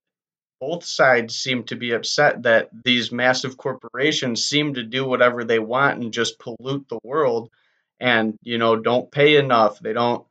Both 0.58 0.84
sides 0.84 1.36
seem 1.36 1.64
to 1.64 1.76
be 1.76 1.92
upset 1.92 2.44
that 2.44 2.70
these 2.84 3.12
massive 3.12 3.58
corporations 3.58 4.46
seem 4.46 4.74
to 4.74 4.84
do 4.84 5.04
whatever 5.04 5.44
they 5.44 5.58
want 5.58 6.00
and 6.00 6.14
just 6.14 6.38
pollute 6.38 6.88
the 6.88 6.98
world 7.04 7.50
and 8.00 8.38
you 8.42 8.56
know 8.56 8.76
don't 8.76 9.10
pay 9.10 9.36
enough. 9.36 9.78
They 9.80 9.92
don't 9.92 10.24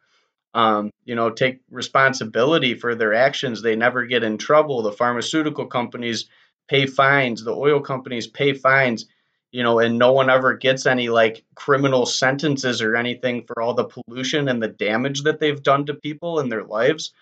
um, 0.56 0.90
you 1.06 1.14
know 1.14 1.30
take 1.30 1.62
responsibility 1.70 2.74
for 2.74 2.96
their 2.96 3.14
actions. 3.14 3.62
They 3.62 3.76
never 3.76 4.06
get 4.06 4.24
in 4.24 4.40
trouble. 4.40 4.82
The 4.82 4.92
pharmaceutical 4.92 5.68
companies 5.68 6.26
pay 6.68 6.88
fines. 6.88 7.44
The 7.44 7.56
oil 7.56 7.82
companies 7.82 8.26
pay 8.26 8.54
fines 8.54 9.06
you 9.52 9.64
know 9.64 9.80
and 9.80 9.98
no 9.98 10.14
one 10.14 10.30
ever 10.30 10.56
gets 10.56 10.86
any 10.86 11.10
like 11.10 11.44
criminal 11.56 12.06
sentences 12.06 12.82
or 12.82 12.96
anything 12.96 13.44
for 13.46 13.62
all 13.62 13.74
the 13.74 13.86
pollution 13.86 14.48
and 14.48 14.62
the 14.62 14.68
damage 14.68 15.24
that 15.24 15.40
they've 15.40 15.64
done 15.64 15.86
to 15.86 15.94
people 15.94 16.40
in 16.40 16.50
their 16.50 16.64
lives 16.64 17.14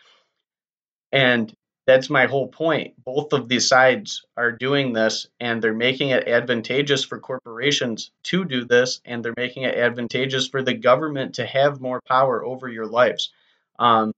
and 1.12 1.54
that's 1.90 2.10
my 2.10 2.28
whole 2.28 2.48
point. 2.48 2.94
Both 3.04 3.34
of 3.34 3.50
these 3.50 3.68
sides 3.68 4.24
are 4.38 4.52
doing 4.52 4.94
this 4.94 5.26
and 5.40 5.60
they're 5.60 5.74
making 5.74 6.10
it 6.10 6.28
advantageous 6.28 7.04
for 7.04 7.20
corporations 7.20 8.12
to 8.26 8.46
do 8.46 8.64
this 8.64 9.02
and 9.06 9.26
they're 9.26 9.34
making 9.36 9.64
it 9.64 9.76
advantageous 9.76 10.48
for 10.48 10.62
the 10.62 10.76
government 10.76 11.36
to 11.36 11.48
have 11.48 11.82
more 11.82 12.00
power 12.08 12.46
over 12.46 12.70
your 12.70 12.86
lives. 12.86 13.32
Um, 13.80 14.14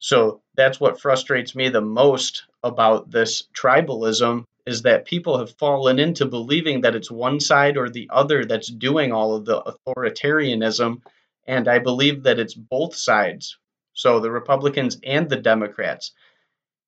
so 0.00 0.42
that's 0.56 0.80
what 0.80 1.00
frustrates 1.00 1.54
me 1.54 1.68
the 1.68 1.80
most 1.80 2.42
about 2.64 3.08
this 3.08 3.44
tribalism 3.56 4.42
is 4.68 4.82
that 4.82 5.06
people 5.06 5.38
have 5.38 5.56
fallen 5.56 5.98
into 5.98 6.26
believing 6.26 6.82
that 6.82 6.94
it's 6.94 7.10
one 7.10 7.40
side 7.40 7.76
or 7.76 7.88
the 7.88 8.08
other 8.12 8.44
that's 8.44 8.68
doing 8.68 9.12
all 9.12 9.34
of 9.34 9.44
the 9.44 9.60
authoritarianism. 9.62 11.02
And 11.46 11.66
I 11.66 11.78
believe 11.78 12.24
that 12.24 12.38
it's 12.38 12.54
both 12.54 12.94
sides. 12.94 13.58
So 13.94 14.20
the 14.20 14.30
Republicans 14.30 14.98
and 15.02 15.28
the 15.28 15.36
Democrats 15.36 16.12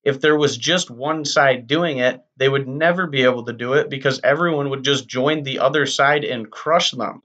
if 0.03 0.21
there 0.21 0.37
was 0.37 0.57
just 0.57 0.91
one 0.91 1.25
side 1.25 1.67
doing 1.67 1.99
it, 1.99 2.23
they 2.37 2.49
would 2.49 2.67
never 2.67 3.07
be 3.07 3.25
able 3.25 3.45
to 3.45 3.53
do 3.53 3.75
it 3.75 3.91
because 3.91 4.21
everyone 4.25 4.71
would 4.71 4.85
just 4.85 5.07
join 5.07 5.43
the 5.43 5.59
other 5.59 5.87
side 5.87 6.25
and 6.25 6.51
crush 6.51 6.93
them. 6.93 7.23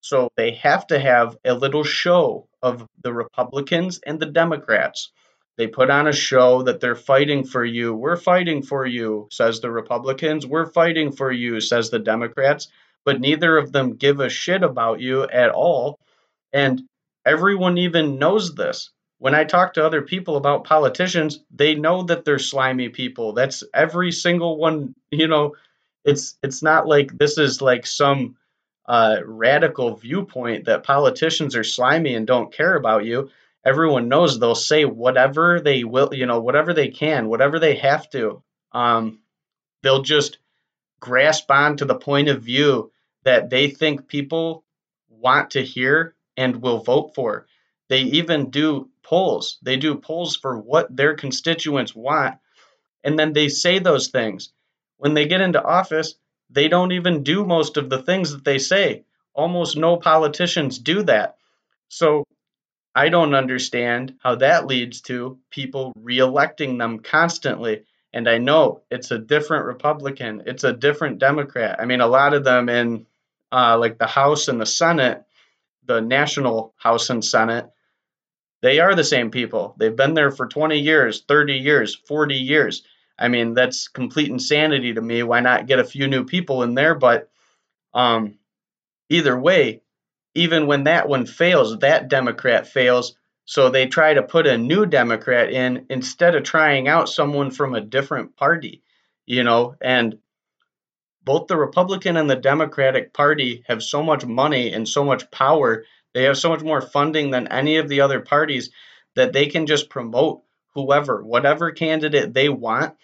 So 0.00 0.30
they 0.36 0.52
have 0.52 0.86
to 0.88 0.98
have 0.98 1.36
a 1.44 1.54
little 1.54 1.84
show 1.84 2.48
of 2.62 2.86
the 3.02 3.12
Republicans 3.12 4.00
and 4.04 4.20
the 4.20 4.26
Democrats. 4.26 5.12
They 5.60 5.66
put 5.66 5.90
on 5.90 6.08
a 6.08 6.12
show 6.12 6.62
that 6.62 6.80
they're 6.80 6.94
fighting 6.94 7.44
for 7.44 7.62
you. 7.62 7.92
We're 7.94 8.16
fighting 8.16 8.62
for 8.62 8.86
you, 8.86 9.28
says 9.30 9.60
the 9.60 9.70
Republicans. 9.70 10.46
We're 10.46 10.72
fighting 10.72 11.12
for 11.12 11.30
you, 11.30 11.60
says 11.60 11.90
the 11.90 11.98
Democrats. 11.98 12.68
But 13.04 13.20
neither 13.20 13.58
of 13.58 13.70
them 13.70 13.96
give 13.96 14.20
a 14.20 14.30
shit 14.30 14.62
about 14.62 15.00
you 15.00 15.24
at 15.24 15.50
all. 15.50 15.98
And 16.50 16.80
everyone 17.26 17.76
even 17.76 18.18
knows 18.18 18.54
this 18.54 18.90
when 19.18 19.34
I 19.34 19.44
talk 19.44 19.74
to 19.74 19.84
other 19.84 20.00
people 20.00 20.36
about 20.36 20.64
politicians, 20.64 21.40
they 21.54 21.74
know 21.74 22.04
that 22.04 22.24
they're 22.24 22.38
slimy 22.38 22.88
people. 22.88 23.34
That's 23.34 23.62
every 23.74 24.12
single 24.12 24.56
one, 24.56 24.94
you 25.10 25.28
know, 25.28 25.56
it's 26.06 26.38
it's 26.42 26.62
not 26.62 26.88
like 26.88 27.18
this 27.18 27.36
is 27.36 27.60
like 27.60 27.84
some 27.84 28.36
uh, 28.88 29.18
radical 29.26 29.94
viewpoint 29.94 30.64
that 30.64 30.84
politicians 30.84 31.54
are 31.54 31.64
slimy 31.64 32.14
and 32.14 32.26
don't 32.26 32.50
care 32.50 32.74
about 32.74 33.04
you. 33.04 33.28
Everyone 33.64 34.08
knows 34.08 34.38
they'll 34.38 34.54
say 34.54 34.84
whatever 34.84 35.60
they 35.60 35.84
will, 35.84 36.10
you 36.12 36.26
know, 36.26 36.40
whatever 36.40 36.72
they 36.72 36.88
can, 36.88 37.28
whatever 37.28 37.58
they 37.58 37.76
have 37.76 38.08
to. 38.10 38.42
Um, 38.72 39.20
they'll 39.82 40.02
just 40.02 40.38
grasp 40.98 41.50
on 41.50 41.76
to 41.78 41.84
the 41.84 41.94
point 41.94 42.28
of 42.28 42.42
view 42.42 42.92
that 43.24 43.50
they 43.50 43.68
think 43.68 44.08
people 44.08 44.64
want 45.08 45.50
to 45.50 45.62
hear 45.62 46.14
and 46.36 46.62
will 46.62 46.82
vote 46.82 47.14
for. 47.14 47.46
They 47.88 48.00
even 48.00 48.50
do 48.50 48.88
polls. 49.02 49.58
They 49.62 49.76
do 49.76 49.96
polls 49.96 50.36
for 50.36 50.58
what 50.58 50.94
their 50.94 51.14
constituents 51.14 51.94
want, 51.94 52.36
and 53.02 53.18
then 53.18 53.32
they 53.32 53.48
say 53.48 53.78
those 53.78 54.08
things. 54.08 54.52
When 54.96 55.14
they 55.14 55.26
get 55.26 55.40
into 55.40 55.62
office, 55.62 56.14
they 56.50 56.68
don't 56.68 56.92
even 56.92 57.22
do 57.22 57.44
most 57.44 57.76
of 57.76 57.90
the 57.90 58.02
things 58.02 58.32
that 58.32 58.44
they 58.44 58.58
say. 58.58 59.04
Almost 59.34 59.76
no 59.76 59.96
politicians 59.96 60.78
do 60.78 61.02
that. 61.04 61.36
So 61.88 62.24
I 62.94 63.08
don't 63.08 63.34
understand 63.34 64.16
how 64.22 64.36
that 64.36 64.66
leads 64.66 65.00
to 65.02 65.38
people 65.50 65.92
reelecting 65.98 66.78
them 66.78 66.98
constantly. 67.00 67.84
And 68.12 68.28
I 68.28 68.38
know 68.38 68.82
it's 68.90 69.12
a 69.12 69.18
different 69.18 69.66
Republican, 69.66 70.42
it's 70.46 70.64
a 70.64 70.72
different 70.72 71.18
Democrat. 71.18 71.80
I 71.80 71.84
mean, 71.84 72.00
a 72.00 72.08
lot 72.08 72.34
of 72.34 72.42
them 72.42 72.68
in 72.68 73.06
uh, 73.52 73.78
like 73.78 73.98
the 73.98 74.06
House 74.06 74.48
and 74.48 74.60
the 74.60 74.66
Senate, 74.66 75.24
the 75.86 76.00
national 76.00 76.74
House 76.76 77.10
and 77.10 77.24
Senate, 77.24 77.70
they 78.62 78.80
are 78.80 78.94
the 78.94 79.04
same 79.04 79.30
people. 79.30 79.74
They've 79.78 79.94
been 79.94 80.14
there 80.14 80.30
for 80.30 80.46
20 80.46 80.78
years, 80.78 81.22
30 81.26 81.54
years, 81.54 81.94
40 81.94 82.34
years. 82.34 82.82
I 83.18 83.28
mean, 83.28 83.54
that's 83.54 83.88
complete 83.88 84.30
insanity 84.30 84.94
to 84.94 85.00
me. 85.00 85.22
Why 85.22 85.40
not 85.40 85.66
get 85.66 85.78
a 85.78 85.84
few 85.84 86.08
new 86.08 86.24
people 86.24 86.62
in 86.62 86.74
there? 86.74 86.94
But 86.94 87.30
um, 87.94 88.38
either 89.08 89.38
way, 89.38 89.82
even 90.34 90.66
when 90.66 90.84
that 90.84 91.08
one 91.08 91.26
fails, 91.26 91.78
that 91.78 92.08
Democrat 92.08 92.66
fails. 92.66 93.16
So 93.44 93.68
they 93.68 93.86
try 93.86 94.14
to 94.14 94.22
put 94.22 94.46
a 94.46 94.58
new 94.58 94.86
Democrat 94.86 95.50
in 95.50 95.86
instead 95.90 96.36
of 96.36 96.44
trying 96.44 96.86
out 96.86 97.08
someone 97.08 97.50
from 97.50 97.74
a 97.74 97.80
different 97.80 98.36
party, 98.36 98.82
you 99.26 99.42
know, 99.42 99.74
and 99.80 100.18
both 101.24 101.48
the 101.48 101.56
Republican 101.56 102.16
and 102.16 102.30
the 102.30 102.36
Democratic 102.36 103.12
Party 103.12 103.64
have 103.66 103.82
so 103.82 104.02
much 104.02 104.24
money 104.24 104.72
and 104.72 104.88
so 104.88 105.04
much 105.04 105.30
power. 105.30 105.84
They 106.14 106.24
have 106.24 106.38
so 106.38 106.48
much 106.48 106.62
more 106.62 106.80
funding 106.80 107.30
than 107.30 107.48
any 107.48 107.76
of 107.76 107.88
the 107.88 108.00
other 108.00 108.20
parties 108.20 108.70
that 109.16 109.32
they 109.32 109.46
can 109.46 109.66
just 109.66 109.90
promote 109.90 110.42
whoever, 110.74 111.22
whatever 111.22 111.72
candidate 111.72 112.32
they 112.32 112.48
want, 112.48 112.94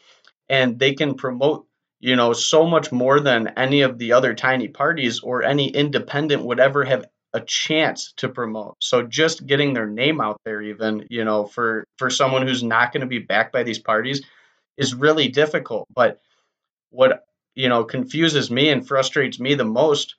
and 0.49 0.79
they 0.79 0.95
can 0.95 1.15
promote, 1.15 1.67
you 1.99 2.17
know, 2.17 2.33
so 2.33 2.67
much 2.67 2.93
more 2.93 3.21
than 3.21 3.49
any 3.57 3.83
of 3.83 3.99
the 3.99 4.13
other 4.13 4.35
tiny 4.35 4.69
parties 4.69 5.21
or 5.21 5.43
any 5.43 5.69
independent 5.69 6.45
would 6.45 6.61
ever 6.61 6.85
have 6.85 7.07
a 7.37 7.41
chance 7.41 8.15
to 8.17 8.31
promote. 8.31 8.77
So 8.81 9.03
just 9.03 9.47
getting 9.47 9.75
their 9.75 9.87
name 9.87 10.23
out 10.23 10.41
there 10.47 10.63
even, 10.63 11.07
you 11.11 11.23
know, 11.23 11.45
for 11.45 11.85
for 11.99 12.09
someone 12.09 12.47
who's 12.47 12.63
not 12.63 12.93
going 12.93 13.03
to 13.03 13.07
be 13.07 13.19
backed 13.19 13.53
by 13.53 13.63
these 13.63 13.79
parties 13.79 14.23
is 14.79 14.95
really 14.95 15.29
difficult. 15.29 15.87
But 15.95 16.23
what, 16.89 17.27
you 17.55 17.69
know, 17.69 17.85
confuses 17.85 18.51
me 18.51 18.71
and 18.71 18.89
frustrates 18.89 19.39
me 19.39 19.55
the 19.55 19.65
most 19.65 20.17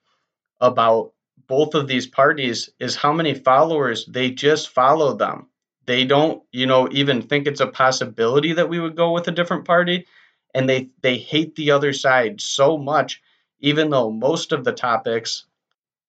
about 0.61 1.11
both 1.47 1.73
of 1.73 1.87
these 1.87 2.05
parties 2.05 2.69
is 2.79 2.95
how 2.95 3.13
many 3.13 3.33
followers 3.33 4.05
they 4.05 4.29
just 4.29 4.69
follow 4.69 5.15
them. 5.15 5.47
They 5.87 6.05
don't, 6.05 6.43
you 6.51 6.67
know, 6.67 6.87
even 6.91 7.23
think 7.23 7.47
it's 7.47 7.61
a 7.61 7.67
possibility 7.67 8.53
that 8.53 8.69
we 8.69 8.79
would 8.79 8.95
go 8.95 9.11
with 9.11 9.27
a 9.27 9.31
different 9.31 9.65
party 9.65 10.05
and 10.53 10.69
they 10.69 10.89
they 11.01 11.17
hate 11.17 11.55
the 11.55 11.71
other 11.71 11.93
side 11.93 12.41
so 12.41 12.77
much 12.77 13.23
even 13.59 13.89
though 13.89 14.11
most 14.11 14.51
of 14.51 14.63
the 14.63 14.71
topics 14.71 15.45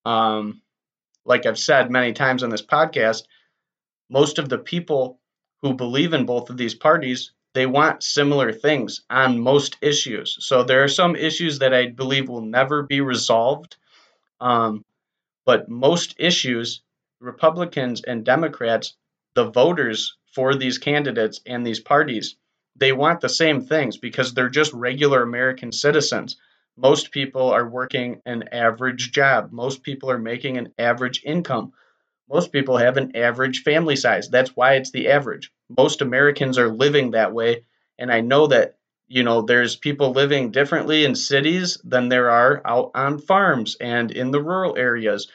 um, 0.04 0.60
like 1.28 1.46
I've 1.46 1.58
said 1.58 1.90
many 1.90 2.12
times 2.12 2.42
on 2.42 2.50
this 2.50 2.62
podcast, 2.62 3.24
most 4.10 4.38
of 4.38 4.48
the 4.48 4.58
people 4.58 5.20
who 5.62 5.74
believe 5.74 6.14
in 6.14 6.26
both 6.26 6.50
of 6.50 6.56
these 6.56 6.74
parties 6.74 7.32
they 7.54 7.66
want 7.66 8.02
similar 8.02 8.52
things 8.52 9.02
on 9.10 9.40
most 9.40 9.78
issues. 9.80 10.36
So 10.40 10.62
there 10.62 10.84
are 10.84 10.88
some 10.88 11.16
issues 11.16 11.58
that 11.60 11.74
I 11.74 11.86
believe 11.86 12.28
will 12.28 12.42
never 12.42 12.82
be 12.82 13.00
resolved. 13.00 13.76
Um, 14.40 14.84
but 15.44 15.68
most 15.68 16.14
issues, 16.18 16.82
Republicans 17.20 18.02
and 18.04 18.24
Democrats, 18.24 18.94
the 19.34 19.50
voters 19.50 20.16
for 20.32 20.54
these 20.54 20.78
candidates 20.78 21.40
and 21.46 21.66
these 21.66 21.80
parties, 21.80 22.36
they 22.76 22.92
want 22.92 23.20
the 23.20 23.28
same 23.28 23.62
things 23.62 23.96
because 23.96 24.34
they're 24.34 24.50
just 24.50 24.72
regular 24.72 25.22
American 25.22 25.72
citizens. 25.72 26.36
Most 26.80 27.10
people 27.10 27.50
are 27.50 27.68
working 27.68 28.22
an 28.24 28.50
average 28.52 29.10
job. 29.10 29.50
Most 29.50 29.82
people 29.82 30.12
are 30.12 30.18
making 30.18 30.58
an 30.58 30.72
average 30.78 31.22
income. 31.24 31.72
Most 32.30 32.52
people 32.52 32.76
have 32.76 32.96
an 32.96 33.16
average 33.16 33.64
family 33.64 33.96
size. 33.96 34.28
That's 34.28 34.54
why 34.54 34.74
it's 34.74 34.92
the 34.92 35.08
average. 35.08 35.50
Most 35.76 36.02
Americans 36.02 36.56
are 36.56 36.68
living 36.68 37.10
that 37.10 37.32
way. 37.32 37.64
And 37.98 38.12
I 38.12 38.20
know 38.20 38.46
that, 38.46 38.76
you 39.08 39.24
know, 39.24 39.42
there's 39.42 39.74
people 39.74 40.12
living 40.12 40.52
differently 40.52 41.04
in 41.04 41.16
cities 41.16 41.78
than 41.82 42.08
there 42.08 42.30
are 42.30 42.62
out 42.64 42.92
on 42.94 43.18
farms 43.18 43.76
and 43.80 44.12
in 44.12 44.30
the 44.30 44.42
rural 44.42 44.76
areas. 44.76 45.26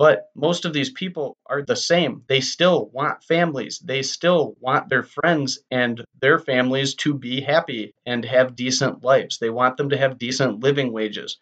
But 0.00 0.30
most 0.34 0.64
of 0.64 0.72
these 0.72 0.88
people 0.88 1.36
are 1.44 1.60
the 1.60 1.76
same. 1.76 2.24
They 2.26 2.40
still 2.40 2.86
want 2.86 3.22
families. 3.22 3.80
They 3.80 4.00
still 4.00 4.56
want 4.58 4.88
their 4.88 5.02
friends 5.02 5.58
and 5.70 6.02
their 6.22 6.38
families 6.38 6.94
to 7.04 7.12
be 7.12 7.42
happy 7.42 7.92
and 8.06 8.24
have 8.24 8.56
decent 8.56 9.04
lives. 9.04 9.36
They 9.36 9.50
want 9.50 9.76
them 9.76 9.90
to 9.90 9.98
have 9.98 10.16
decent 10.16 10.60
living 10.60 10.90
wages. 10.90 11.36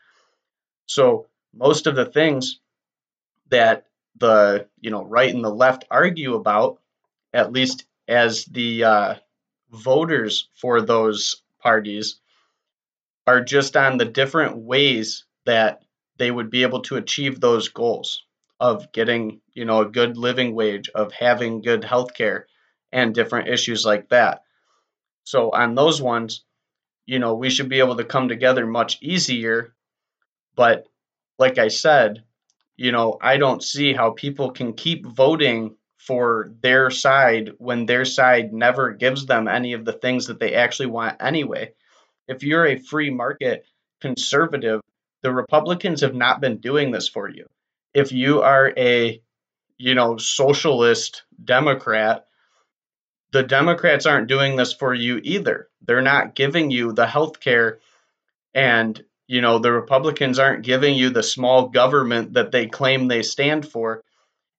So, 0.86 1.28
most 1.54 1.86
of 1.86 1.94
the 1.94 2.06
things 2.06 2.58
that 3.48 3.86
the 4.16 4.66
you 4.80 4.90
know 4.90 5.04
right 5.04 5.32
and 5.32 5.44
the 5.44 5.54
left 5.54 5.84
argue 5.88 6.34
about, 6.34 6.80
at 7.32 7.52
least 7.52 7.84
as 8.08 8.44
the 8.46 8.82
uh, 8.82 9.14
voters 9.70 10.48
for 10.56 10.82
those 10.82 11.42
parties, 11.60 12.16
are 13.24 13.40
just 13.40 13.76
on 13.76 13.98
the 13.98 14.04
different 14.04 14.56
ways 14.56 15.26
that 15.46 15.84
they 16.16 16.32
would 16.32 16.50
be 16.50 16.64
able 16.64 16.82
to 16.82 16.96
achieve 16.96 17.38
those 17.38 17.68
goals 17.68 18.24
of 18.60 18.90
getting 18.92 19.40
you 19.52 19.64
know 19.64 19.82
a 19.82 19.90
good 19.90 20.16
living 20.16 20.54
wage, 20.54 20.88
of 20.94 21.12
having 21.12 21.62
good 21.62 21.84
health 21.84 22.14
care, 22.14 22.46
and 22.92 23.14
different 23.14 23.48
issues 23.48 23.84
like 23.84 24.08
that. 24.08 24.42
So 25.24 25.50
on 25.50 25.74
those 25.74 26.00
ones, 26.00 26.44
you 27.06 27.18
know, 27.18 27.34
we 27.34 27.50
should 27.50 27.68
be 27.68 27.80
able 27.80 27.96
to 27.96 28.04
come 28.04 28.28
together 28.28 28.66
much 28.66 28.98
easier. 29.02 29.74
But 30.56 30.86
like 31.38 31.58
I 31.58 31.68
said, 31.68 32.24
you 32.76 32.92
know, 32.92 33.18
I 33.20 33.36
don't 33.36 33.62
see 33.62 33.92
how 33.92 34.10
people 34.12 34.52
can 34.52 34.72
keep 34.72 35.04
voting 35.06 35.76
for 35.98 36.52
their 36.62 36.90
side 36.90 37.50
when 37.58 37.86
their 37.86 38.04
side 38.04 38.52
never 38.52 38.92
gives 38.92 39.26
them 39.26 39.48
any 39.48 39.72
of 39.72 39.84
the 39.84 39.92
things 39.92 40.26
that 40.26 40.38
they 40.38 40.54
actually 40.54 40.86
want 40.86 41.16
anyway. 41.20 41.72
If 42.28 42.42
you're 42.42 42.66
a 42.66 42.78
free 42.78 43.10
market 43.10 43.66
conservative, 44.00 44.80
the 45.22 45.32
Republicans 45.32 46.02
have 46.02 46.14
not 46.14 46.40
been 46.40 46.58
doing 46.58 46.90
this 46.90 47.08
for 47.08 47.28
you. 47.28 47.46
If 47.94 48.12
you 48.12 48.42
are 48.42 48.72
a, 48.76 49.20
you 49.76 49.94
know, 49.94 50.16
socialist 50.16 51.24
Democrat, 51.42 52.26
the 53.32 53.42
Democrats 53.42 54.06
aren't 54.06 54.28
doing 54.28 54.56
this 54.56 54.72
for 54.72 54.94
you 54.94 55.20
either. 55.22 55.68
They're 55.82 56.02
not 56.02 56.34
giving 56.34 56.70
you 56.70 56.92
the 56.92 57.06
health 57.06 57.40
care 57.40 57.78
and 58.54 59.02
you 59.28 59.42
know, 59.42 59.58
the 59.58 59.70
Republicans 59.70 60.38
aren't 60.38 60.64
giving 60.64 60.96
you 60.96 61.10
the 61.10 61.22
small 61.22 61.68
government 61.68 62.32
that 62.32 62.50
they 62.50 62.66
claim 62.66 63.06
they 63.06 63.22
stand 63.22 63.68
for. 63.68 64.02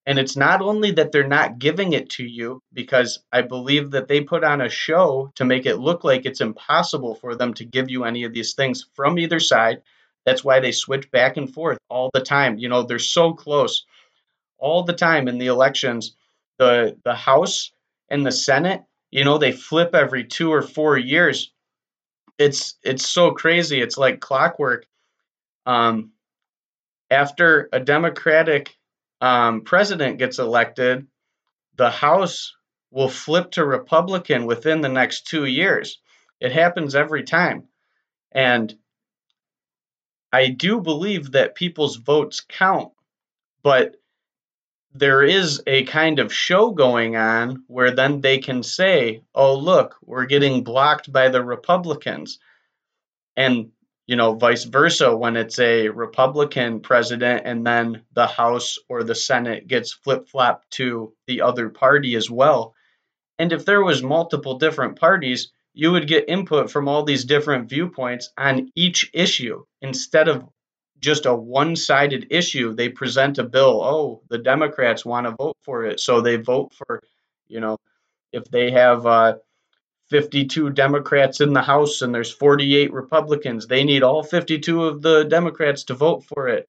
And 0.05 0.17
it's 0.17 0.37
not 0.37 0.61
only 0.61 0.91
that 0.91 1.11
they're 1.11 1.27
not 1.27 1.59
giving 1.59 1.93
it 1.93 2.11
to 2.11 2.23
you, 2.23 2.61
because 2.71 3.19
I 3.33 3.41
believe 3.41 3.91
that 3.91 4.07
they 4.07 4.21
put 4.21 4.43
on 4.43 4.61
a 4.61 4.69
show 4.69 5.31
to 5.35 5.45
make 5.45 5.65
it 5.65 5.77
look 5.77 6.03
like 6.03 6.25
it's 6.25 6.41
impossible 6.41 7.15
for 7.15 7.35
them 7.35 7.53
to 7.55 7.65
give 7.65 7.89
you 7.89 8.05
any 8.05 8.23
of 8.23 8.33
these 8.33 8.53
things 8.53 8.85
from 8.93 9.17
either 9.17 9.39
side. 9.39 9.81
That's 10.25 10.43
why 10.43 10.59
they 10.59 10.71
switch 10.71 11.11
back 11.11 11.37
and 11.37 11.51
forth 11.51 11.77
all 11.89 12.09
the 12.13 12.21
time. 12.21 12.57
You 12.57 12.69
know, 12.69 12.83
they're 12.83 12.99
so 12.99 13.33
close 13.33 13.85
all 14.57 14.83
the 14.83 14.93
time 14.93 15.27
in 15.27 15.37
the 15.37 15.47
elections. 15.47 16.15
The 16.57 16.97
the 17.03 17.15
House 17.15 17.71
and 18.09 18.25
the 18.25 18.31
Senate, 18.31 18.83
you 19.11 19.23
know, 19.23 19.37
they 19.37 19.51
flip 19.51 19.95
every 19.95 20.25
two 20.25 20.51
or 20.51 20.61
four 20.61 20.97
years 20.97 21.51
it's 22.39 22.75
it's 22.83 23.07
so 23.07 23.31
crazy. 23.31 23.81
It's 23.81 23.97
like 23.97 24.21
clockwork. 24.21 24.87
Um, 25.65 26.13
after 27.11 27.69
a 27.73 27.79
Democratic 27.79 28.75
um, 29.19 29.61
president 29.61 30.17
gets 30.17 30.39
elected, 30.39 31.05
the 31.75 31.91
House 31.91 32.55
will 32.91 33.09
flip 33.09 33.51
to 33.51 33.65
Republican 33.65 34.45
within 34.45 34.81
the 34.81 34.89
next 34.89 35.27
two 35.27 35.45
years. 35.45 35.99
It 36.39 36.53
happens 36.53 36.95
every 36.95 37.23
time. 37.23 37.67
And 38.31 38.73
I 40.31 40.49
do 40.49 40.81
believe 40.81 41.31
that 41.31 41.55
people's 41.55 41.95
votes 41.95 42.41
count, 42.41 42.91
but 43.63 43.95
there 44.93 45.23
is 45.23 45.61
a 45.67 45.83
kind 45.85 46.19
of 46.19 46.33
show 46.33 46.71
going 46.71 47.15
on 47.15 47.63
where 47.67 47.91
then 47.91 48.21
they 48.21 48.39
can 48.39 48.63
say, 48.63 49.21
oh, 49.35 49.55
look, 49.55 49.95
we're 50.01 50.25
getting 50.25 50.63
blocked 50.63 51.11
by 51.11 51.29
the 51.29 51.43
Republicans. 51.43 52.39
And, 53.37 53.71
you 54.07 54.15
know, 54.15 54.33
vice 54.33 54.63
versa, 54.63 55.15
when 55.15 55.37
it's 55.37 55.59
a 55.59 55.89
Republican 55.89 56.81
president 56.81 57.43
and 57.45 57.65
then 57.65 58.03
the 58.13 58.27
House 58.27 58.79
or 58.89 59.03
the 59.03 59.15
Senate 59.15 59.67
gets 59.67 59.93
flip 59.93 60.27
flopped 60.27 60.71
to 60.71 61.13
the 61.27 61.41
other 61.41 61.69
party 61.69 62.15
as 62.15 62.29
well. 62.29 62.73
And 63.37 63.53
if 63.53 63.65
there 63.65 63.83
was 63.83 64.03
multiple 64.03 64.57
different 64.57 64.99
parties, 64.99 65.51
you 65.79 65.93
would 65.93 66.07
get 66.09 66.27
input 66.27 66.69
from 66.69 66.89
all 66.89 67.05
these 67.05 67.23
different 67.23 67.69
viewpoints 67.69 68.33
on 68.37 68.69
each 68.75 69.09
issue 69.13 69.63
instead 69.81 70.27
of 70.27 70.43
just 70.99 71.25
a 71.25 71.33
one 71.33 71.77
sided 71.77 72.27
issue. 72.31 72.73
They 72.73 72.89
present 72.89 73.37
a 73.37 73.45
bill. 73.45 73.81
Oh, 73.81 74.21
the 74.27 74.39
Democrats 74.39 75.05
want 75.05 75.25
to 75.25 75.31
vote 75.31 75.55
for 75.61 75.85
it. 75.85 76.01
So 76.01 76.19
they 76.19 76.35
vote 76.35 76.73
for, 76.73 77.01
you 77.47 77.61
know, 77.61 77.77
if 78.33 78.43
they 78.51 78.71
have 78.71 79.05
uh, 79.05 79.35
52 80.09 80.71
Democrats 80.71 81.39
in 81.39 81.53
the 81.53 81.61
House 81.61 82.01
and 82.01 82.13
there's 82.13 82.29
48 82.29 82.91
Republicans, 82.91 83.65
they 83.65 83.85
need 83.85 84.03
all 84.03 84.21
52 84.21 84.83
of 84.83 85.01
the 85.01 85.23
Democrats 85.23 85.85
to 85.85 85.93
vote 85.93 86.25
for 86.25 86.49
it. 86.49 86.67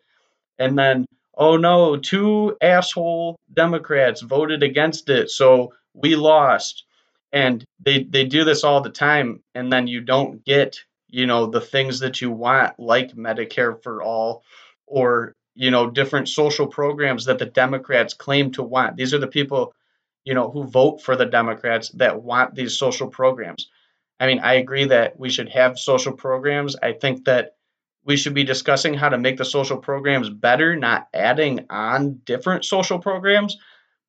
And 0.57 0.79
then, 0.79 1.05
oh 1.35 1.57
no, 1.57 1.97
two 1.97 2.57
asshole 2.63 3.41
Democrats 3.53 4.21
voted 4.21 4.63
against 4.63 5.09
it. 5.09 5.31
So 5.31 5.73
we 5.95 6.15
lost. 6.15 6.85
And 7.33 7.65
they, 7.79 8.03
they 8.03 8.25
do 8.25 8.45
this 8.45 8.65
all 8.65 8.81
the 8.81 8.91
time. 8.91 9.43
And 9.55 9.73
then 9.73 9.87
you 9.87 10.01
don't 10.01 10.45
get 10.45 10.81
you 11.11 11.27
know 11.27 11.47
the 11.47 11.61
things 11.61 12.01
that 12.01 12.21
you 12.21 12.31
want 12.31 12.79
like 12.79 13.15
medicare 13.15 13.83
for 13.83 14.03
all 14.03 14.45
or 14.87 15.35
you 15.55 15.71
know 15.71 15.91
different 15.91 16.29
social 16.29 16.67
programs 16.67 17.27
that 17.27 17.39
the 17.39 17.47
democrats 17.47 18.15
claim 18.15 18.53
to 18.53 18.63
want. 18.63 18.97
These 18.97 19.13
are 19.13 19.19
the 19.19 19.27
people 19.27 19.75
you 20.25 20.35
know 20.35 20.51
who 20.51 20.65
vote 20.65 21.03
for 21.03 21.17
the 21.17 21.27
democrats 21.27 21.91
that 21.91 22.23
want 22.23 22.55
these 22.55 22.79
social 22.79 23.09
programs. 23.09 23.69
I 24.19 24.27
mean 24.27 24.41
i 24.41 24.55
agree 24.55 24.87
that 24.87 25.19
we 25.19 25.31
should 25.31 25.49
have 25.51 25.79
social 25.79 26.13
programs. 26.13 26.77
I 26.81 26.93
think 26.93 27.25
that 27.25 27.57
we 28.05 28.17
should 28.17 28.35
be 28.35 28.45
discussing 28.45 28.95
how 28.95 29.11
to 29.11 29.19
make 29.19 29.37
the 29.37 29.45
social 29.45 29.77
programs 29.77 30.31
better 30.31 30.77
not 30.77 31.09
adding 31.13 31.67
on 31.69 32.21
different 32.25 32.65
social 32.65 32.99
programs. 32.99 33.59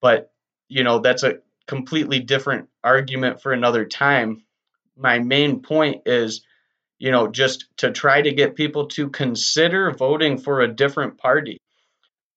But 0.01 0.31
you 0.67 0.83
know 0.83 0.99
that's 0.99 1.23
a 1.23 1.39
completely 1.67 2.19
different 2.19 2.69
argument 2.83 3.41
for 3.41 3.53
another 3.53 3.85
time 3.85 4.43
my 4.97 5.19
main 5.19 5.61
point 5.61 6.03
is 6.05 6.41
you 7.01 7.09
know, 7.09 7.27
just 7.27 7.65
to 7.77 7.89
try 7.89 8.21
to 8.21 8.31
get 8.31 8.55
people 8.55 8.85
to 8.85 9.09
consider 9.09 9.89
voting 9.89 10.37
for 10.37 10.61
a 10.61 10.67
different 10.67 11.17
party. 11.17 11.57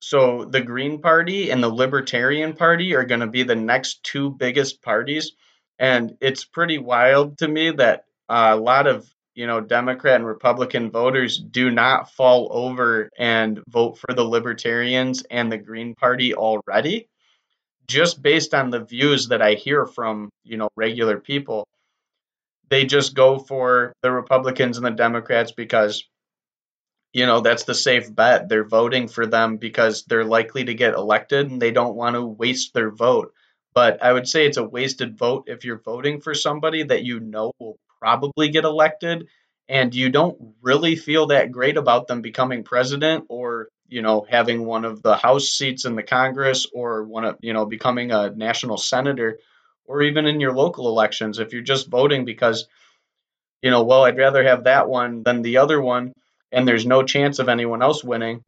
So 0.00 0.46
the 0.46 0.62
Green 0.62 1.02
Party 1.02 1.50
and 1.50 1.62
the 1.62 1.68
Libertarian 1.68 2.54
Party 2.54 2.94
are 2.94 3.04
going 3.04 3.20
to 3.20 3.26
be 3.26 3.42
the 3.42 3.56
next 3.56 4.02
two 4.04 4.30
biggest 4.30 4.80
parties. 4.80 5.32
And 5.78 6.16
it's 6.22 6.46
pretty 6.46 6.78
wild 6.78 7.36
to 7.38 7.48
me 7.48 7.72
that 7.72 8.04
a 8.30 8.56
lot 8.56 8.86
of 8.86 9.06
you 9.34 9.46
know 9.46 9.60
Democrat 9.60 10.16
and 10.16 10.26
Republican 10.26 10.90
voters 10.90 11.36
do 11.38 11.70
not 11.70 12.10
fall 12.12 12.48
over 12.50 13.10
and 13.18 13.62
vote 13.68 13.98
for 13.98 14.14
the 14.14 14.24
Libertarians 14.24 15.24
and 15.30 15.52
the 15.52 15.58
Green 15.58 15.94
Party 15.94 16.34
already, 16.34 17.06
just 17.86 18.22
based 18.22 18.54
on 18.54 18.70
the 18.70 18.80
views 18.80 19.28
that 19.28 19.42
I 19.42 19.54
hear 19.54 19.86
from 19.86 20.30
you 20.44 20.56
know 20.56 20.68
regular 20.76 21.18
people 21.20 21.66
they 22.68 22.84
just 22.84 23.14
go 23.14 23.38
for 23.38 23.92
the 24.02 24.10
Republicans 24.10 24.76
and 24.76 24.86
the 24.86 24.90
Democrats 24.90 25.52
because 25.52 26.04
you 27.12 27.26
know 27.26 27.40
that's 27.40 27.64
the 27.64 27.74
safe 27.74 28.12
bet. 28.12 28.48
They're 28.48 28.66
voting 28.66 29.08
for 29.08 29.26
them 29.26 29.56
because 29.58 30.04
they're 30.04 30.24
likely 30.24 30.64
to 30.64 30.74
get 30.74 30.94
elected 30.94 31.50
and 31.50 31.60
they 31.60 31.70
don't 31.70 31.96
want 31.96 32.16
to 32.16 32.26
waste 32.26 32.74
their 32.74 32.90
vote. 32.90 33.32
But 33.74 34.02
I 34.02 34.12
would 34.12 34.28
say 34.28 34.46
it's 34.46 34.56
a 34.56 34.64
wasted 34.64 35.18
vote 35.18 35.44
if 35.46 35.64
you're 35.64 35.80
voting 35.80 36.20
for 36.20 36.34
somebody 36.34 36.82
that 36.84 37.04
you 37.04 37.20
know 37.20 37.52
will 37.58 37.76
probably 38.00 38.48
get 38.48 38.64
elected 38.64 39.28
and 39.68 39.94
you 39.94 40.10
don't 40.10 40.36
really 40.62 40.96
feel 40.96 41.28
that 41.28 41.52
great 41.52 41.76
about 41.76 42.06
them 42.06 42.22
becoming 42.22 42.64
president 42.64 43.24
or 43.28 43.68
you 43.88 44.02
know, 44.02 44.26
having 44.28 44.64
one 44.64 44.84
of 44.84 45.02
the 45.02 45.16
House 45.16 45.48
seats 45.48 45.84
in 45.84 45.96
the 45.96 46.02
Congress 46.02 46.66
or 46.72 47.04
one 47.04 47.24
of, 47.24 47.36
you 47.40 47.52
know, 47.52 47.66
becoming 47.66 48.10
a 48.10 48.30
national 48.30 48.76
senator 48.76 49.38
or 49.86 50.02
even 50.02 50.26
in 50.26 50.40
your 50.40 50.54
local 50.54 50.88
elections. 50.88 51.38
If 51.38 51.52
you're 51.52 51.62
just 51.62 51.88
voting 51.88 52.24
because, 52.24 52.66
you 53.62 53.70
know, 53.70 53.84
well, 53.84 54.04
I'd 54.04 54.16
rather 54.16 54.44
have 54.44 54.64
that 54.64 54.88
one 54.88 55.22
than 55.22 55.42
the 55.42 55.58
other 55.58 55.80
one 55.80 56.12
and 56.52 56.66
there's 56.66 56.86
no 56.86 57.02
chance 57.02 57.38
of 57.38 57.48
anyone 57.48 57.82
else 57.82 58.04
winning, 58.04 58.42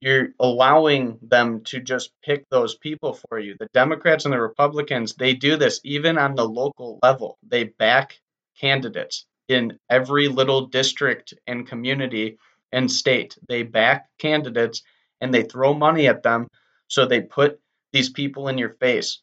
you're 0.00 0.28
allowing 0.40 1.18
them 1.22 1.62
to 1.64 1.80
just 1.80 2.10
pick 2.24 2.48
those 2.48 2.74
people 2.74 3.18
for 3.28 3.38
you. 3.38 3.56
The 3.58 3.68
Democrats 3.72 4.24
and 4.24 4.34
the 4.34 4.40
Republicans, 4.40 5.14
they 5.14 5.34
do 5.34 5.56
this 5.56 5.80
even 5.84 6.18
on 6.18 6.34
the 6.34 6.48
local 6.48 6.98
level. 7.02 7.38
They 7.46 7.64
back 7.64 8.18
candidates 8.60 9.26
in 9.48 9.78
every 9.90 10.28
little 10.28 10.66
district 10.66 11.34
and 11.46 11.66
community 11.66 12.38
and 12.72 12.90
state. 12.90 13.36
They 13.48 13.62
back 13.62 14.08
candidates 14.18 14.82
and 15.20 15.32
they 15.32 15.42
throw 15.42 15.74
money 15.74 16.08
at 16.08 16.22
them. 16.22 16.48
So 16.88 17.06
they 17.06 17.20
put 17.20 17.60
these 17.92 18.10
people 18.10 18.48
in 18.48 18.58
your 18.58 18.74
face. 18.80 19.20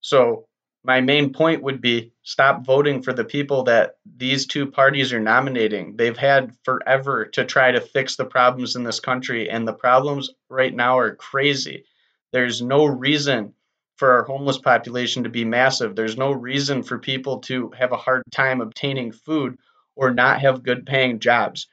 So 0.00 0.46
my 0.84 1.00
main 1.00 1.32
point 1.32 1.62
would 1.62 1.80
be 1.80 2.12
stop 2.22 2.66
voting 2.66 3.02
for 3.02 3.12
the 3.12 3.24
people 3.24 3.64
that 3.64 3.96
these 4.04 4.46
two 4.46 4.66
parties 4.66 5.12
are 5.12 5.20
nominating. 5.20 5.96
They've 5.96 6.16
had 6.16 6.54
forever 6.64 7.26
to 7.26 7.44
try 7.44 7.70
to 7.70 7.80
fix 7.80 8.16
the 8.16 8.24
problems 8.24 8.74
in 8.74 8.82
this 8.82 8.98
country, 8.98 9.48
and 9.48 9.66
the 9.66 9.72
problems 9.72 10.30
right 10.48 10.74
now 10.74 10.98
are 10.98 11.14
crazy. 11.14 11.84
There's 12.32 12.62
no 12.62 12.84
reason 12.84 13.54
for 13.96 14.12
our 14.12 14.24
homeless 14.24 14.58
population 14.58 15.22
to 15.22 15.28
be 15.28 15.44
massive. 15.44 15.94
There's 15.94 16.16
no 16.16 16.32
reason 16.32 16.82
for 16.82 16.98
people 16.98 17.38
to 17.40 17.70
have 17.78 17.92
a 17.92 17.96
hard 17.96 18.24
time 18.32 18.60
obtaining 18.60 19.12
food 19.12 19.58
or 19.94 20.12
not 20.12 20.40
have 20.40 20.64
good 20.64 20.84
paying 20.86 21.20
jobs. 21.20 21.68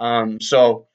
Um, 0.00 0.40
so, 0.40 0.86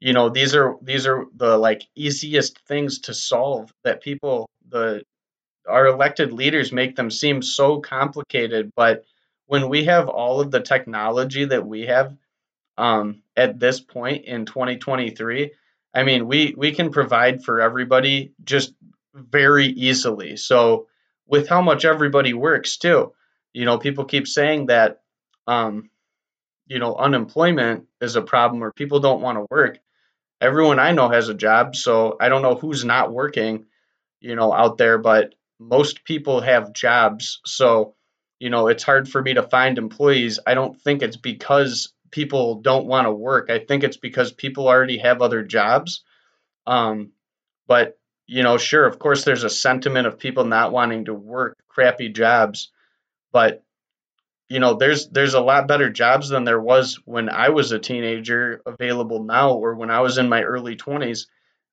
you 0.00 0.12
know, 0.12 0.28
these 0.28 0.54
are 0.54 0.76
these 0.82 1.06
are 1.06 1.26
the 1.34 1.56
like 1.56 1.82
easiest 1.94 2.58
things 2.66 3.00
to 3.00 3.14
solve 3.14 3.72
that 3.84 4.02
people 4.02 4.48
the 4.68 5.02
our 5.68 5.86
elected 5.86 6.32
leaders 6.32 6.72
make 6.72 6.96
them 6.96 7.10
seem 7.10 7.42
so 7.42 7.80
complicated. 7.80 8.70
But 8.74 9.04
when 9.46 9.68
we 9.68 9.84
have 9.84 10.08
all 10.08 10.40
of 10.40 10.50
the 10.50 10.60
technology 10.60 11.44
that 11.44 11.66
we 11.66 11.82
have 11.86 12.16
um, 12.78 13.22
at 13.36 13.58
this 13.58 13.80
point 13.80 14.24
in 14.24 14.46
2023, 14.46 15.52
I 15.94 16.02
mean, 16.02 16.26
we 16.26 16.54
we 16.56 16.72
can 16.72 16.90
provide 16.90 17.44
for 17.44 17.60
everybody 17.60 18.32
just 18.44 18.72
very 19.14 19.66
easily. 19.66 20.36
So 20.36 20.86
with 21.26 21.48
how 21.48 21.62
much 21.62 21.84
everybody 21.84 22.32
works 22.32 22.76
too, 22.76 23.12
you 23.52 23.64
know, 23.64 23.78
people 23.78 24.04
keep 24.04 24.28
saying 24.28 24.66
that 24.66 25.00
um, 25.46 25.90
you 26.70 26.78
know, 26.78 26.94
unemployment 26.94 27.86
is 28.00 28.14
a 28.14 28.22
problem 28.22 28.62
or 28.62 28.70
people 28.70 29.00
don't 29.00 29.20
want 29.20 29.36
to 29.36 29.46
work. 29.50 29.80
Everyone 30.40 30.78
I 30.78 30.92
know 30.92 31.08
has 31.08 31.28
a 31.28 31.34
job, 31.34 31.74
so 31.74 32.16
I 32.20 32.28
don't 32.28 32.42
know 32.42 32.54
who's 32.54 32.84
not 32.84 33.12
working, 33.12 33.66
you 34.20 34.36
know, 34.36 34.52
out 34.52 34.78
there, 34.78 34.96
but 34.96 35.34
most 35.58 36.04
people 36.04 36.40
have 36.40 36.72
jobs. 36.72 37.40
So, 37.44 37.96
you 38.38 38.50
know, 38.50 38.68
it's 38.68 38.84
hard 38.84 39.08
for 39.08 39.20
me 39.20 39.34
to 39.34 39.42
find 39.42 39.78
employees. 39.78 40.38
I 40.46 40.54
don't 40.54 40.80
think 40.80 41.02
it's 41.02 41.16
because 41.16 41.92
people 42.12 42.60
don't 42.60 42.86
want 42.86 43.06
to 43.06 43.12
work. 43.12 43.50
I 43.50 43.58
think 43.58 43.82
it's 43.82 43.98
because 43.98 44.30
people 44.30 44.68
already 44.68 44.98
have 44.98 45.22
other 45.22 45.42
jobs. 45.42 46.04
Um, 46.68 47.10
but, 47.66 47.98
you 48.28 48.44
know, 48.44 48.58
sure, 48.58 48.86
of 48.86 49.00
course, 49.00 49.24
there's 49.24 49.44
a 49.44 49.50
sentiment 49.50 50.06
of 50.06 50.20
people 50.20 50.44
not 50.44 50.70
wanting 50.70 51.06
to 51.06 51.14
work 51.14 51.56
crappy 51.68 52.10
jobs. 52.10 52.70
But 53.32 53.64
you 54.50 54.58
know 54.58 54.74
there's 54.74 55.08
there's 55.08 55.34
a 55.34 55.40
lot 55.40 55.68
better 55.68 55.88
jobs 55.88 56.28
than 56.28 56.44
there 56.44 56.60
was 56.60 56.98
when 57.04 57.28
I 57.28 57.50
was 57.50 57.70
a 57.70 57.78
teenager 57.78 58.60
available 58.66 59.22
now 59.22 59.52
or 59.52 59.76
when 59.76 59.90
I 59.90 60.00
was 60.00 60.18
in 60.18 60.28
my 60.28 60.42
early 60.42 60.76
20s. 60.76 61.26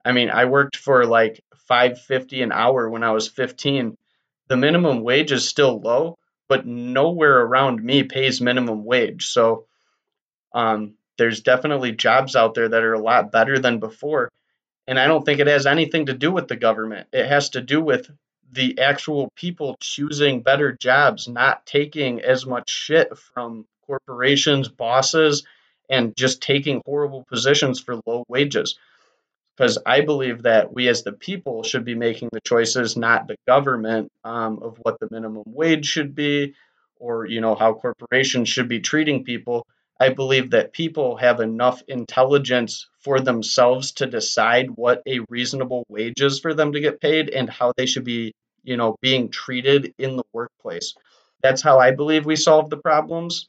I 0.06 0.12
mean, 0.12 0.30
I 0.30 0.46
worked 0.46 0.78
for 0.78 1.06
like 1.06 1.44
550 1.68 2.44
an 2.44 2.52
hour 2.52 2.88
when 2.88 3.04
I 3.04 3.12
was 3.12 3.28
15. 3.28 3.98
The 4.48 4.58
minimum 4.58 5.02
wage 5.02 5.32
is 5.32 5.50
still 5.50 5.82
low, 5.82 6.18
but 6.48 6.68
nowhere 6.68 7.42
around 7.42 7.84
me 7.84 8.04
pays 8.04 8.40
minimum 8.42 8.86
wage. 8.86 9.26
So 9.26 9.66
um, 10.54 10.94
there's 11.18 11.42
definitely 11.42 11.94
jobs 11.94 12.36
out 12.36 12.54
there 12.54 12.70
that 12.70 12.84
are 12.84 12.94
a 12.94 13.02
lot 13.02 13.32
better 13.32 13.58
than 13.58 13.80
before. 13.80 14.32
And 14.86 15.00
I 15.00 15.08
don't 15.08 15.26
think 15.26 15.40
it 15.40 15.48
has 15.48 15.66
anything 15.66 16.06
to 16.06 16.14
do 16.14 16.32
with 16.32 16.48
the 16.48 16.56
government. 16.56 17.08
It 17.12 17.28
has 17.28 17.50
to 17.50 17.62
do 17.62 17.82
with 17.82 18.10
the 18.52 18.80
actual 18.80 19.32
people 19.36 19.78
choosing 19.80 20.42
better 20.42 20.72
jobs, 20.72 21.28
not 21.28 21.66
taking 21.66 22.22
as 22.22 22.46
much 22.46 22.70
shit 22.70 23.18
from 23.18 23.66
corporations, 23.86 24.68
bosses, 24.70 25.44
and 25.90 26.16
just 26.16 26.42
taking 26.42 26.82
horrible 26.86 27.24
positions 27.24 27.80
for 27.80 28.00
low 28.06 28.26
wages. 28.28 28.78
Because 29.56 29.80
I 29.86 30.02
believe 30.02 30.44
that 30.44 30.74
we 30.74 30.88
as 30.88 31.04
the 31.04 31.14
people 31.14 31.64
should 31.64 31.84
be 31.84 31.96
making 31.96 32.30
the 32.32 32.42
choices, 32.42 32.96
not 32.96 33.28
the 33.28 33.38
government, 33.48 34.12
um, 34.24 34.60
of 34.62 34.78
what 34.84 35.00
the 35.00 35.08
minimum 35.10 35.44
wage 35.48 35.86
should 35.86 36.14
be 36.14 36.54
or 37.00 37.26
you 37.26 37.42
know 37.42 37.56
how 37.56 37.74
corporations 37.74 38.50
should 38.50 38.68
be 38.68 38.80
treating 38.80 39.24
people. 39.24 39.66
I 40.00 40.10
believe 40.10 40.52
that 40.52 40.74
people 40.74 41.18
have 41.18 41.40
enough 41.40 41.82
intelligence 41.88 42.88
for 43.08 43.22
themselves 43.22 43.94
to 43.94 44.06
decide 44.06 44.70
what 44.70 45.02
a 45.08 45.22
reasonable 45.30 45.86
wage 45.88 46.22
is 46.22 46.42
for 46.42 46.54
them 46.54 46.74
to 46.74 46.82
get 46.82 47.00
paid 47.00 47.30
and 47.30 47.50
how 47.50 47.72
they 47.78 47.86
should 47.86 48.04
be, 48.04 48.34
you 48.64 48.76
know, 48.76 48.98
being 49.02 49.30
treated 49.30 49.94
in 49.98 50.18
the 50.18 50.26
workplace. 50.34 50.94
That's 51.42 51.62
how 51.62 51.80
I 51.80 51.92
believe 51.92 52.26
we 52.26 52.36
solve 52.36 52.70
the 52.70 52.76
problems 52.76 53.48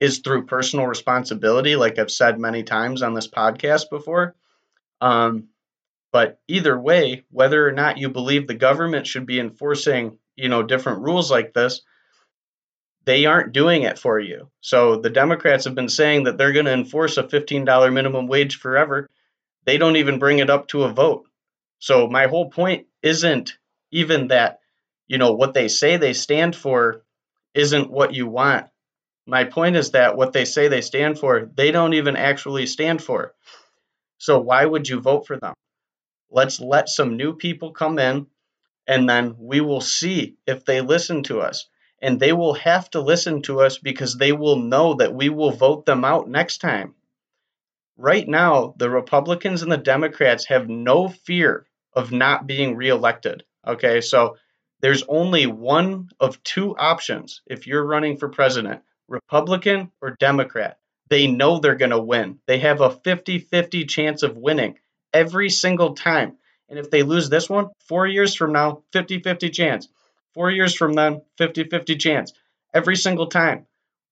is 0.00 0.18
through 0.18 0.46
personal 0.46 0.88
responsibility, 0.88 1.76
like 1.76 2.00
I've 2.00 2.10
said 2.10 2.40
many 2.40 2.64
times 2.64 3.02
on 3.02 3.14
this 3.14 3.28
podcast 3.28 3.90
before. 3.90 4.34
Um, 5.00 5.50
but 6.12 6.40
either 6.48 6.76
way, 6.76 7.22
whether 7.30 7.64
or 7.64 7.70
not 7.70 7.98
you 7.98 8.08
believe 8.08 8.48
the 8.48 8.54
government 8.54 9.06
should 9.06 9.24
be 9.24 9.38
enforcing, 9.38 10.18
you 10.34 10.48
know, 10.48 10.64
different 10.64 11.02
rules 11.02 11.30
like 11.30 11.52
this, 11.52 11.82
they 13.04 13.26
aren't 13.26 13.52
doing 13.52 13.82
it 13.82 13.98
for 13.98 14.18
you. 14.18 14.50
So 14.60 14.96
the 14.96 15.10
Democrats 15.10 15.64
have 15.64 15.74
been 15.74 15.88
saying 15.88 16.24
that 16.24 16.38
they're 16.38 16.52
going 16.52 16.66
to 16.66 16.72
enforce 16.72 17.16
a 17.16 17.22
$15 17.22 17.92
minimum 17.92 18.26
wage 18.26 18.58
forever. 18.58 19.10
They 19.64 19.78
don't 19.78 19.96
even 19.96 20.18
bring 20.18 20.38
it 20.38 20.50
up 20.50 20.68
to 20.68 20.84
a 20.84 20.92
vote. 20.92 21.26
So 21.78 22.06
my 22.08 22.26
whole 22.26 22.50
point 22.50 22.86
isn't 23.02 23.56
even 23.90 24.28
that, 24.28 24.60
you 25.06 25.18
know, 25.18 25.32
what 25.32 25.54
they 25.54 25.68
say 25.68 25.96
they 25.96 26.14
stand 26.14 26.56
for 26.56 27.02
isn't 27.54 27.90
what 27.90 28.14
you 28.14 28.26
want. 28.26 28.66
My 29.26 29.44
point 29.44 29.76
is 29.76 29.92
that 29.92 30.16
what 30.16 30.32
they 30.32 30.44
say 30.44 30.68
they 30.68 30.80
stand 30.80 31.18
for, 31.18 31.50
they 31.54 31.70
don't 31.70 31.94
even 31.94 32.16
actually 32.16 32.66
stand 32.66 33.02
for. 33.02 33.34
So 34.18 34.40
why 34.40 34.64
would 34.64 34.88
you 34.88 35.00
vote 35.00 35.26
for 35.26 35.38
them? 35.38 35.54
Let's 36.30 36.60
let 36.60 36.88
some 36.88 37.16
new 37.16 37.34
people 37.34 37.72
come 37.72 37.98
in 37.98 38.26
and 38.86 39.08
then 39.08 39.36
we 39.38 39.60
will 39.60 39.80
see 39.80 40.36
if 40.46 40.64
they 40.64 40.80
listen 40.80 41.22
to 41.24 41.40
us 41.40 41.66
and 42.00 42.18
they 42.20 42.32
will 42.32 42.54
have 42.54 42.90
to 42.90 43.00
listen 43.00 43.42
to 43.42 43.60
us 43.60 43.78
because 43.78 44.16
they 44.16 44.32
will 44.32 44.56
know 44.56 44.94
that 44.94 45.14
we 45.14 45.28
will 45.28 45.50
vote 45.50 45.86
them 45.86 46.04
out 46.04 46.28
next 46.28 46.58
time. 46.58 46.94
Right 47.96 48.26
now, 48.26 48.74
the 48.76 48.90
Republicans 48.90 49.62
and 49.62 49.70
the 49.70 49.76
Democrats 49.76 50.46
have 50.46 50.68
no 50.68 51.08
fear 51.08 51.66
of 51.92 52.12
not 52.12 52.46
being 52.46 52.76
reelected. 52.76 53.44
Okay, 53.66 54.00
so 54.00 54.36
there's 54.80 55.04
only 55.08 55.46
one 55.46 56.10
of 56.20 56.42
two 56.42 56.76
options 56.76 57.40
if 57.46 57.66
you're 57.66 57.86
running 57.86 58.18
for 58.18 58.28
president 58.28 58.82
Republican 59.08 59.90
or 60.00 60.16
Democrat. 60.18 60.78
They 61.08 61.26
know 61.26 61.58
they're 61.58 61.74
going 61.74 61.90
to 61.90 62.00
win. 62.00 62.40
They 62.46 62.58
have 62.58 62.80
a 62.80 62.90
50 62.90 63.38
50 63.38 63.84
chance 63.84 64.22
of 64.22 64.36
winning 64.36 64.78
every 65.12 65.50
single 65.50 65.94
time. 65.94 66.38
And 66.68 66.78
if 66.78 66.90
they 66.90 67.02
lose 67.02 67.28
this 67.28 67.48
one, 67.48 67.68
four 67.86 68.06
years 68.06 68.34
from 68.34 68.52
now, 68.52 68.82
50 68.92 69.20
50 69.20 69.50
chance. 69.50 69.88
Four 70.34 70.50
years 70.50 70.74
from 70.74 70.94
then, 70.94 71.22
50 71.38 71.64
50 71.64 71.96
chance 71.96 72.32
every 72.74 72.96
single 72.96 73.28
time. 73.28 73.66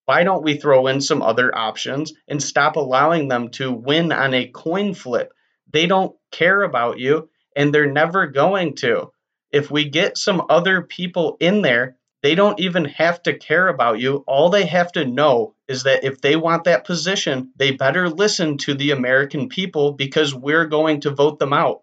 Why 0.04 0.22
don't 0.22 0.44
we 0.44 0.56
throw 0.56 0.86
in 0.86 1.00
some 1.00 1.20
other 1.20 1.56
options 1.56 2.12
and 2.28 2.42
stop 2.42 2.76
allowing 2.76 3.28
them 3.28 3.50
to 3.50 3.72
win 3.72 4.12
on 4.12 4.32
a 4.32 4.48
coin 4.48 4.94
flip? 4.94 5.32
They 5.72 5.86
don't 5.86 6.16
care 6.30 6.62
about 6.62 6.98
you 6.98 7.28
and 7.56 7.74
they're 7.74 7.90
never 7.90 8.26
going 8.28 8.76
to. 8.76 9.10
If 9.50 9.70
we 9.70 9.88
get 9.88 10.16
some 10.16 10.46
other 10.48 10.82
people 10.82 11.36
in 11.40 11.60
there, 11.60 11.96
they 12.22 12.36
don't 12.36 12.60
even 12.60 12.84
have 12.84 13.20
to 13.24 13.36
care 13.36 13.66
about 13.66 13.98
you. 13.98 14.22
All 14.26 14.48
they 14.48 14.66
have 14.66 14.92
to 14.92 15.04
know 15.04 15.54
is 15.66 15.82
that 15.84 16.04
if 16.04 16.20
they 16.20 16.36
want 16.36 16.64
that 16.64 16.84
position, 16.84 17.52
they 17.56 17.72
better 17.72 18.08
listen 18.08 18.58
to 18.58 18.74
the 18.74 18.92
American 18.92 19.48
people 19.48 19.92
because 19.92 20.32
we're 20.32 20.66
going 20.66 21.00
to 21.00 21.10
vote 21.10 21.40
them 21.40 21.52
out. 21.52 21.82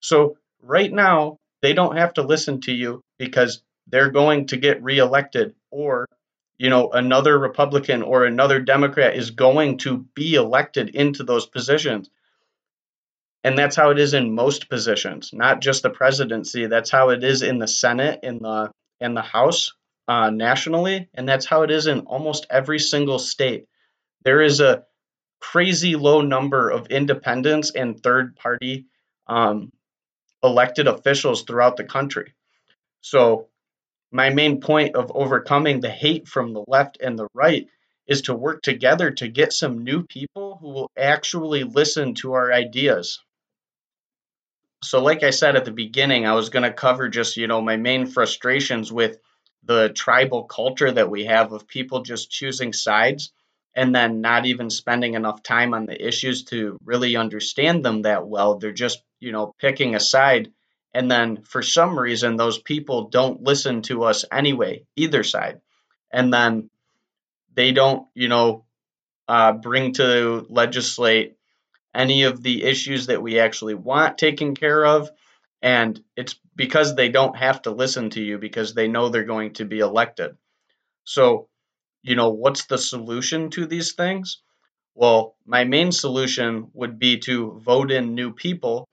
So, 0.00 0.38
right 0.62 0.90
now, 0.90 1.38
they 1.60 1.74
don't 1.74 1.98
have 1.98 2.14
to 2.14 2.22
listen 2.22 2.62
to 2.62 2.72
you 2.72 3.04
because 3.20 3.62
they're 3.86 4.10
going 4.10 4.46
to 4.46 4.56
get 4.56 4.82
reelected 4.82 5.54
or 5.70 6.06
you 6.58 6.70
know 6.70 6.90
another 6.90 7.38
republican 7.38 8.02
or 8.02 8.24
another 8.24 8.58
democrat 8.60 9.14
is 9.14 9.30
going 9.30 9.76
to 9.76 9.98
be 10.14 10.34
elected 10.34 10.88
into 10.88 11.22
those 11.22 11.46
positions. 11.46 12.10
And 13.42 13.56
that's 13.56 13.76
how 13.76 13.90
it 13.90 13.98
is 13.98 14.14
in 14.14 14.34
most 14.34 14.68
positions 14.68 15.30
not 15.32 15.60
just 15.60 15.82
the 15.82 15.90
presidency. 15.90 16.66
That's 16.66 16.90
how 16.90 17.10
it 17.10 17.22
is 17.22 17.42
in 17.42 17.58
the 17.58 17.68
senate 17.68 18.20
in 18.22 18.38
the 18.38 18.72
in 19.00 19.14
the 19.14 19.22
house 19.22 19.74
uh, 20.08 20.30
nationally 20.30 21.08
and 21.14 21.28
that's 21.28 21.46
how 21.46 21.62
it 21.62 21.70
is 21.70 21.86
in 21.86 22.00
almost 22.00 22.46
every 22.48 22.78
single 22.78 23.18
state. 23.18 23.66
There 24.24 24.40
is 24.40 24.60
a 24.60 24.84
crazy 25.40 25.94
low 25.96 26.22
number 26.22 26.70
of 26.70 26.86
independents 26.86 27.72
and 27.74 28.02
third 28.02 28.36
party 28.36 28.86
um, 29.26 29.72
elected 30.42 30.86
officials 30.86 31.42
throughout 31.42 31.76
the 31.76 31.84
country. 31.84 32.34
So, 33.00 33.48
my 34.12 34.30
main 34.30 34.60
point 34.60 34.96
of 34.96 35.12
overcoming 35.14 35.80
the 35.80 35.90
hate 35.90 36.26
from 36.26 36.52
the 36.52 36.64
left 36.66 36.98
and 37.00 37.18
the 37.18 37.28
right 37.34 37.68
is 38.06 38.22
to 38.22 38.34
work 38.34 38.62
together 38.62 39.12
to 39.12 39.28
get 39.28 39.52
some 39.52 39.84
new 39.84 40.02
people 40.04 40.58
who 40.60 40.70
will 40.70 40.90
actually 40.96 41.62
listen 41.62 42.14
to 42.14 42.32
our 42.32 42.52
ideas. 42.52 43.20
So, 44.82 45.02
like 45.02 45.22
I 45.22 45.30
said 45.30 45.56
at 45.56 45.64
the 45.64 45.72
beginning, 45.72 46.26
I 46.26 46.32
was 46.34 46.48
going 46.48 46.62
to 46.62 46.72
cover 46.72 47.08
just, 47.08 47.36
you 47.36 47.46
know, 47.46 47.60
my 47.60 47.76
main 47.76 48.06
frustrations 48.06 48.90
with 48.90 49.18
the 49.62 49.90
tribal 49.90 50.44
culture 50.44 50.90
that 50.90 51.10
we 51.10 51.26
have 51.26 51.52
of 51.52 51.68
people 51.68 52.02
just 52.02 52.30
choosing 52.30 52.72
sides 52.72 53.30
and 53.74 53.94
then 53.94 54.20
not 54.20 54.46
even 54.46 54.70
spending 54.70 55.14
enough 55.14 55.42
time 55.42 55.74
on 55.74 55.86
the 55.86 56.06
issues 56.06 56.44
to 56.44 56.78
really 56.84 57.16
understand 57.16 57.84
them 57.84 58.02
that 58.02 58.26
well. 58.26 58.58
They're 58.58 58.72
just, 58.72 59.02
you 59.20 59.32
know, 59.32 59.54
picking 59.58 59.94
a 59.94 60.00
side. 60.00 60.50
And 60.92 61.10
then 61.10 61.42
for 61.42 61.62
some 61.62 61.98
reason, 61.98 62.36
those 62.36 62.58
people 62.58 63.08
don't 63.08 63.42
listen 63.42 63.82
to 63.82 64.04
us 64.04 64.24
anyway, 64.30 64.84
either 64.96 65.22
side. 65.22 65.60
And 66.12 66.32
then 66.32 66.70
they 67.54 67.72
don't, 67.72 68.06
you 68.14 68.28
know, 68.28 68.64
uh, 69.28 69.52
bring 69.52 69.92
to 69.94 70.46
legislate 70.48 71.36
any 71.94 72.24
of 72.24 72.42
the 72.42 72.64
issues 72.64 73.06
that 73.06 73.22
we 73.22 73.38
actually 73.38 73.74
want 73.74 74.18
taken 74.18 74.54
care 74.54 74.84
of. 74.84 75.10
And 75.62 76.02
it's 76.16 76.34
because 76.56 76.94
they 76.94 77.08
don't 77.08 77.36
have 77.36 77.62
to 77.62 77.70
listen 77.70 78.10
to 78.10 78.22
you 78.22 78.38
because 78.38 78.74
they 78.74 78.88
know 78.88 79.08
they're 79.08 79.24
going 79.24 79.54
to 79.54 79.64
be 79.64 79.78
elected. 79.78 80.36
So 81.04 81.50
you 82.02 82.16
know, 82.16 82.30
what's 82.30 82.66
the 82.66 82.78
solution 82.78 83.50
to 83.50 83.66
these 83.66 83.92
things? 83.92 84.42
Well, 84.94 85.36
my 85.46 85.64
main 85.64 85.92
solution 85.92 86.70
would 86.72 86.98
be 86.98 87.18
to 87.20 87.60
vote 87.64 87.90
in 87.90 88.14
new 88.14 88.32
people. 88.32 88.88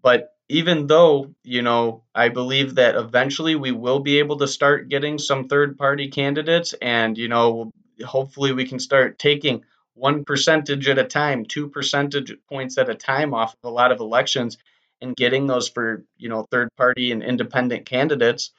But 0.00 0.31
even 0.52 0.86
though, 0.86 1.34
you 1.42 1.62
know, 1.62 2.04
I 2.14 2.28
believe 2.28 2.74
that 2.74 2.94
eventually 2.94 3.54
we 3.54 3.72
will 3.72 4.00
be 4.00 4.18
able 4.18 4.36
to 4.38 4.46
start 4.46 4.90
getting 4.90 5.18
some 5.18 5.48
third 5.48 5.78
party 5.78 6.08
candidates 6.08 6.74
and, 6.74 7.16
you 7.16 7.28
know, 7.28 7.72
hopefully 8.04 8.52
we 8.52 8.66
can 8.66 8.78
start 8.78 9.18
taking 9.18 9.64
one 9.94 10.24
percentage 10.26 10.88
at 10.88 10.98
a 10.98 11.04
time, 11.04 11.46
two 11.46 11.70
percentage 11.70 12.34
points 12.50 12.76
at 12.76 12.90
a 12.90 12.94
time 12.94 13.32
off 13.32 13.54
of 13.54 13.70
a 13.70 13.72
lot 13.72 13.92
of 13.92 14.00
elections 14.00 14.58
and 15.00 15.16
getting 15.16 15.46
those 15.46 15.70
for, 15.70 16.04
you 16.18 16.28
know, 16.28 16.46
third 16.50 16.68
party 16.76 17.12
and 17.12 17.22
independent 17.22 17.86
candidates. 17.86 18.50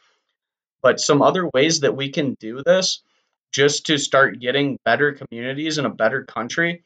But 0.82 1.00
some 1.00 1.22
other 1.22 1.48
ways 1.54 1.82
that 1.82 1.96
we 1.96 2.10
can 2.10 2.34
do 2.40 2.64
this 2.66 3.04
just 3.52 3.86
to 3.86 4.00
start 4.00 4.40
getting 4.40 4.80
better 4.84 5.14
communities 5.14 5.78
in 5.78 5.86
a 5.86 5.94
better 5.94 6.24
country 6.24 6.86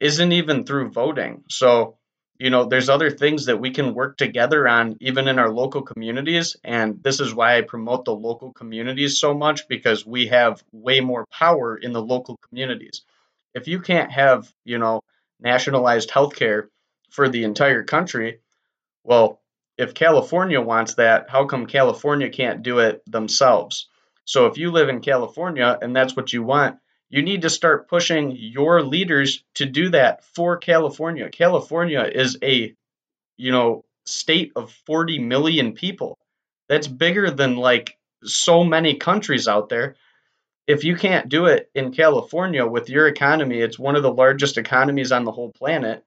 isn't 0.00 0.32
even 0.32 0.64
through 0.64 0.88
voting. 0.88 1.44
So, 1.50 1.98
you 2.42 2.50
know, 2.50 2.64
there's 2.64 2.88
other 2.88 3.08
things 3.08 3.46
that 3.46 3.60
we 3.60 3.70
can 3.70 3.94
work 3.94 4.16
together 4.16 4.66
on, 4.66 4.96
even 5.00 5.28
in 5.28 5.38
our 5.38 5.48
local 5.48 5.80
communities. 5.80 6.56
And 6.64 7.00
this 7.00 7.20
is 7.20 7.32
why 7.32 7.56
I 7.56 7.60
promote 7.60 8.04
the 8.04 8.16
local 8.16 8.52
communities 8.52 9.20
so 9.20 9.32
much 9.32 9.68
because 9.68 10.04
we 10.04 10.26
have 10.26 10.60
way 10.72 10.98
more 10.98 11.24
power 11.26 11.76
in 11.76 11.92
the 11.92 12.02
local 12.02 12.36
communities. 12.38 13.02
If 13.54 13.68
you 13.68 13.78
can't 13.78 14.10
have, 14.10 14.52
you 14.64 14.78
know, 14.78 15.04
nationalized 15.38 16.10
healthcare 16.10 16.66
for 17.10 17.28
the 17.28 17.44
entire 17.44 17.84
country, 17.84 18.40
well, 19.04 19.40
if 19.78 19.94
California 19.94 20.60
wants 20.60 20.94
that, 20.94 21.30
how 21.30 21.44
come 21.44 21.66
California 21.66 22.28
can't 22.28 22.64
do 22.64 22.80
it 22.80 23.04
themselves? 23.06 23.86
So 24.24 24.46
if 24.46 24.58
you 24.58 24.72
live 24.72 24.88
in 24.88 25.00
California 25.00 25.78
and 25.80 25.94
that's 25.94 26.16
what 26.16 26.32
you 26.32 26.42
want, 26.42 26.78
you 27.12 27.20
need 27.20 27.42
to 27.42 27.50
start 27.50 27.88
pushing 27.88 28.34
your 28.34 28.82
leaders 28.82 29.44
to 29.56 29.66
do 29.66 29.90
that 29.90 30.24
for 30.24 30.56
California. 30.56 31.28
California 31.28 32.02
is 32.02 32.38
a, 32.42 32.74
you 33.36 33.52
know, 33.52 33.84
state 34.06 34.52
of 34.56 34.72
40 34.86 35.18
million 35.18 35.74
people. 35.74 36.18
That's 36.70 36.88
bigger 36.88 37.30
than 37.30 37.56
like 37.56 37.98
so 38.24 38.64
many 38.64 38.94
countries 38.94 39.46
out 39.46 39.68
there. 39.68 39.96
If 40.66 40.84
you 40.84 40.96
can't 40.96 41.28
do 41.28 41.46
it 41.46 41.70
in 41.74 41.92
California 41.92 42.64
with 42.64 42.88
your 42.88 43.06
economy, 43.06 43.60
it's 43.60 43.78
one 43.78 43.94
of 43.94 44.02
the 44.02 44.12
largest 44.12 44.56
economies 44.56 45.12
on 45.12 45.24
the 45.26 45.32
whole 45.32 45.52
planet. 45.52 46.02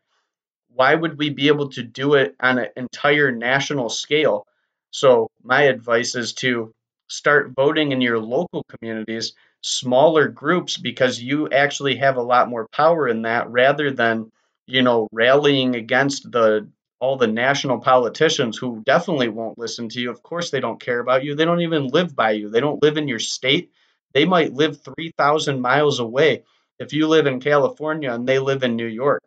Why 0.69 0.95
would 0.95 1.19
we 1.19 1.29
be 1.29 1.49
able 1.49 1.69
to 1.69 1.83
do 1.83 2.15
it 2.15 2.35
on 2.39 2.57
an 2.57 2.69
entire 2.75 3.31
national 3.31 3.89
scale? 3.89 4.47
So, 4.89 5.29
my 5.43 5.63
advice 5.63 6.15
is 6.15 6.33
to 6.35 6.73
start 7.07 7.53
voting 7.55 7.91
in 7.91 8.01
your 8.01 8.19
local 8.19 8.63
communities, 8.69 9.33
smaller 9.61 10.27
groups, 10.27 10.77
because 10.77 11.21
you 11.21 11.49
actually 11.49 11.97
have 11.97 12.17
a 12.17 12.21
lot 12.23 12.49
more 12.49 12.67
power 12.69 13.07
in 13.07 13.23
that 13.23 13.49
rather 13.49 13.91
than, 13.91 14.31
you 14.67 14.81
know, 14.81 15.07
rallying 15.11 15.75
against 15.75 16.31
the 16.31 16.67
all 16.99 17.17
the 17.17 17.27
national 17.27 17.79
politicians 17.79 18.57
who 18.57 18.81
definitely 18.85 19.27
won't 19.27 19.59
listen 19.59 19.89
to 19.89 19.99
you. 19.99 20.09
Of 20.09 20.23
course, 20.23 20.49
they 20.49 20.61
don't 20.61 20.79
care 20.79 20.99
about 20.99 21.23
you. 21.23 21.35
They 21.35 21.45
don't 21.45 21.61
even 21.61 21.87
live 21.87 22.15
by 22.15 22.31
you. 22.31 22.49
They 22.49 22.61
don't 22.61 22.81
live 22.81 22.97
in 22.97 23.07
your 23.07 23.19
state. 23.19 23.71
They 24.13 24.25
might 24.25 24.53
live 24.53 24.81
3,000 24.81 25.59
miles 25.61 25.99
away 25.99 26.43
if 26.79 26.93
you 26.93 27.07
live 27.07 27.27
in 27.27 27.41
California 27.41 28.11
and 28.11 28.27
they 28.27 28.39
live 28.39 28.63
in 28.63 28.75
New 28.75 28.87
York. 28.87 29.21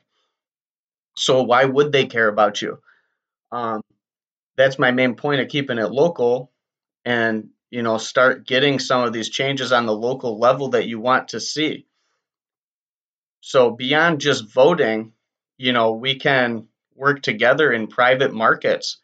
So, 1.17 1.43
why 1.43 1.65
would 1.65 1.93
they 1.93 2.07
care 2.07 2.29
about 2.29 2.63
you? 2.63 2.79
Um, 3.53 3.83
that's 4.57 4.79
my 4.79 4.91
main 4.93 5.17
point 5.17 5.41
of 5.41 5.49
keeping 5.49 5.79
it 5.79 5.91
local. 5.93 6.53
And 7.05 7.51
you 7.71 7.83
know, 7.83 7.99
start 7.99 8.47
getting 8.47 8.79
some 8.79 9.05
of 9.05 9.13
these 9.13 9.29
changes 9.29 9.73
on 9.73 9.87
the 9.87 9.97
local 9.97 10.39
level 10.39 10.71
that 10.71 10.87
you 10.87 11.01
want 11.01 11.29
to 11.29 11.41
see. 11.41 11.87
So 13.41 13.71
beyond 13.71 14.21
just 14.21 14.53
voting, 14.53 15.13
you 15.59 15.73
know, 15.73 15.93
we 15.93 16.17
can 16.17 16.69
work 16.95 17.23
together 17.23 17.73
in 17.73 17.87
private 17.87 18.33
markets. 18.33 18.99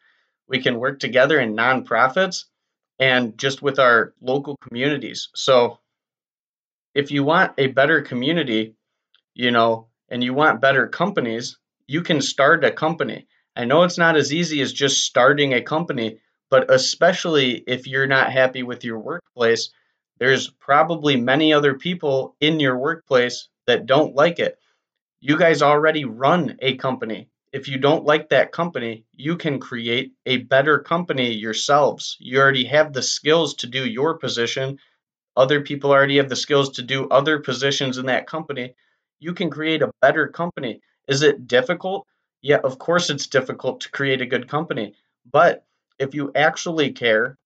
We 0.47 0.61
can 0.61 0.79
work 0.79 0.99
together 0.99 1.39
in 1.39 1.55
nonprofits 1.55 2.45
and 2.99 3.37
just 3.37 3.61
with 3.61 3.79
our 3.79 4.13
local 4.21 4.57
communities. 4.57 5.29
So 5.35 5.79
if 6.93 7.11
you 7.11 7.23
want 7.23 7.53
a 7.57 7.67
better 7.67 8.01
community, 8.01 8.75
you 9.33 9.51
know, 9.51 9.87
and 10.09 10.23
you 10.23 10.33
want 10.33 10.61
better 10.61 10.87
companies, 10.87 11.57
you 11.87 12.01
can 12.01 12.21
start 12.21 12.63
a 12.63 12.71
company. 12.71 13.27
I 13.55 13.65
know 13.65 13.83
it's 13.83 13.97
not 13.97 14.17
as 14.17 14.33
easy 14.33 14.61
as 14.61 14.73
just 14.73 15.03
starting 15.03 15.53
a 15.53 15.61
company, 15.61 16.19
but 16.49 16.71
especially 16.71 17.63
if 17.67 17.87
you're 17.87 18.07
not 18.07 18.31
happy 18.31 18.63
with 18.63 18.83
your 18.83 18.99
workplace, 18.99 19.69
there's 20.19 20.49
probably 20.49 21.15
many 21.17 21.53
other 21.53 21.73
people 21.73 22.35
in 22.39 22.59
your 22.59 22.77
workplace 22.77 23.49
that 23.67 23.85
don't 23.85 24.15
like 24.15 24.39
it. 24.39 24.57
You 25.19 25.37
guys 25.37 25.61
already 25.61 26.05
run 26.05 26.57
a 26.61 26.75
company. 26.75 27.29
If 27.51 27.67
you 27.67 27.77
don't 27.77 28.05
like 28.05 28.29
that 28.29 28.51
company, 28.51 29.05
you 29.13 29.37
can 29.37 29.59
create 29.59 30.13
a 30.25 30.37
better 30.37 30.79
company 30.79 31.33
yourselves. 31.33 32.17
You 32.19 32.39
already 32.39 32.65
have 32.65 32.93
the 32.93 33.01
skills 33.01 33.55
to 33.55 33.67
do 33.67 33.85
your 33.87 34.17
position. 34.17 34.77
Other 35.37 35.61
people 35.61 35.91
already 35.91 36.17
have 36.17 36.29
the 36.29 36.35
skills 36.35 36.71
to 36.71 36.81
do 36.81 37.07
other 37.09 37.39
positions 37.39 37.97
in 37.97 38.07
that 38.07 38.27
company. 38.27 38.75
You 39.19 39.33
can 39.33 39.49
create 39.49 39.81
a 39.81 39.91
better 40.01 40.27
company. 40.27 40.81
Is 41.07 41.21
it 41.21 41.47
difficult? 41.47 42.05
Yeah, 42.41 42.59
of 42.63 42.77
course 42.77 43.09
it's 43.09 43.27
difficult 43.27 43.81
to 43.81 43.91
create 43.91 44.21
a 44.21 44.25
good 44.25 44.47
company, 44.47 44.95
but 45.29 45.65
if 45.99 46.15
you 46.15 46.31
actually 46.35 46.91
care, 46.91 47.37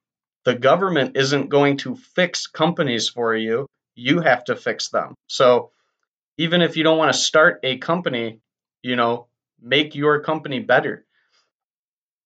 the 0.46 0.56
government 0.56 1.18
isn't 1.18 1.50
going 1.50 1.78
to 1.78 1.96
fix 1.96 2.48
companies 2.48 3.10
for 3.10 3.36
you. 3.36 3.68
You 3.96 4.22
have 4.22 4.44
to 4.46 4.56
fix 4.56 4.90
them. 4.90 5.16
So 5.28 5.72
even 6.38 6.62
if 6.62 6.78
you 6.78 6.84
don't 6.84 6.98
want 6.98 7.14
to 7.14 7.20
start 7.20 7.60
a 7.64 7.78
company, 7.78 8.40
you 8.82 8.96
know, 8.96 9.28
make 9.62 9.96
your 9.96 10.22
company 10.22 10.60
better. 10.60 11.06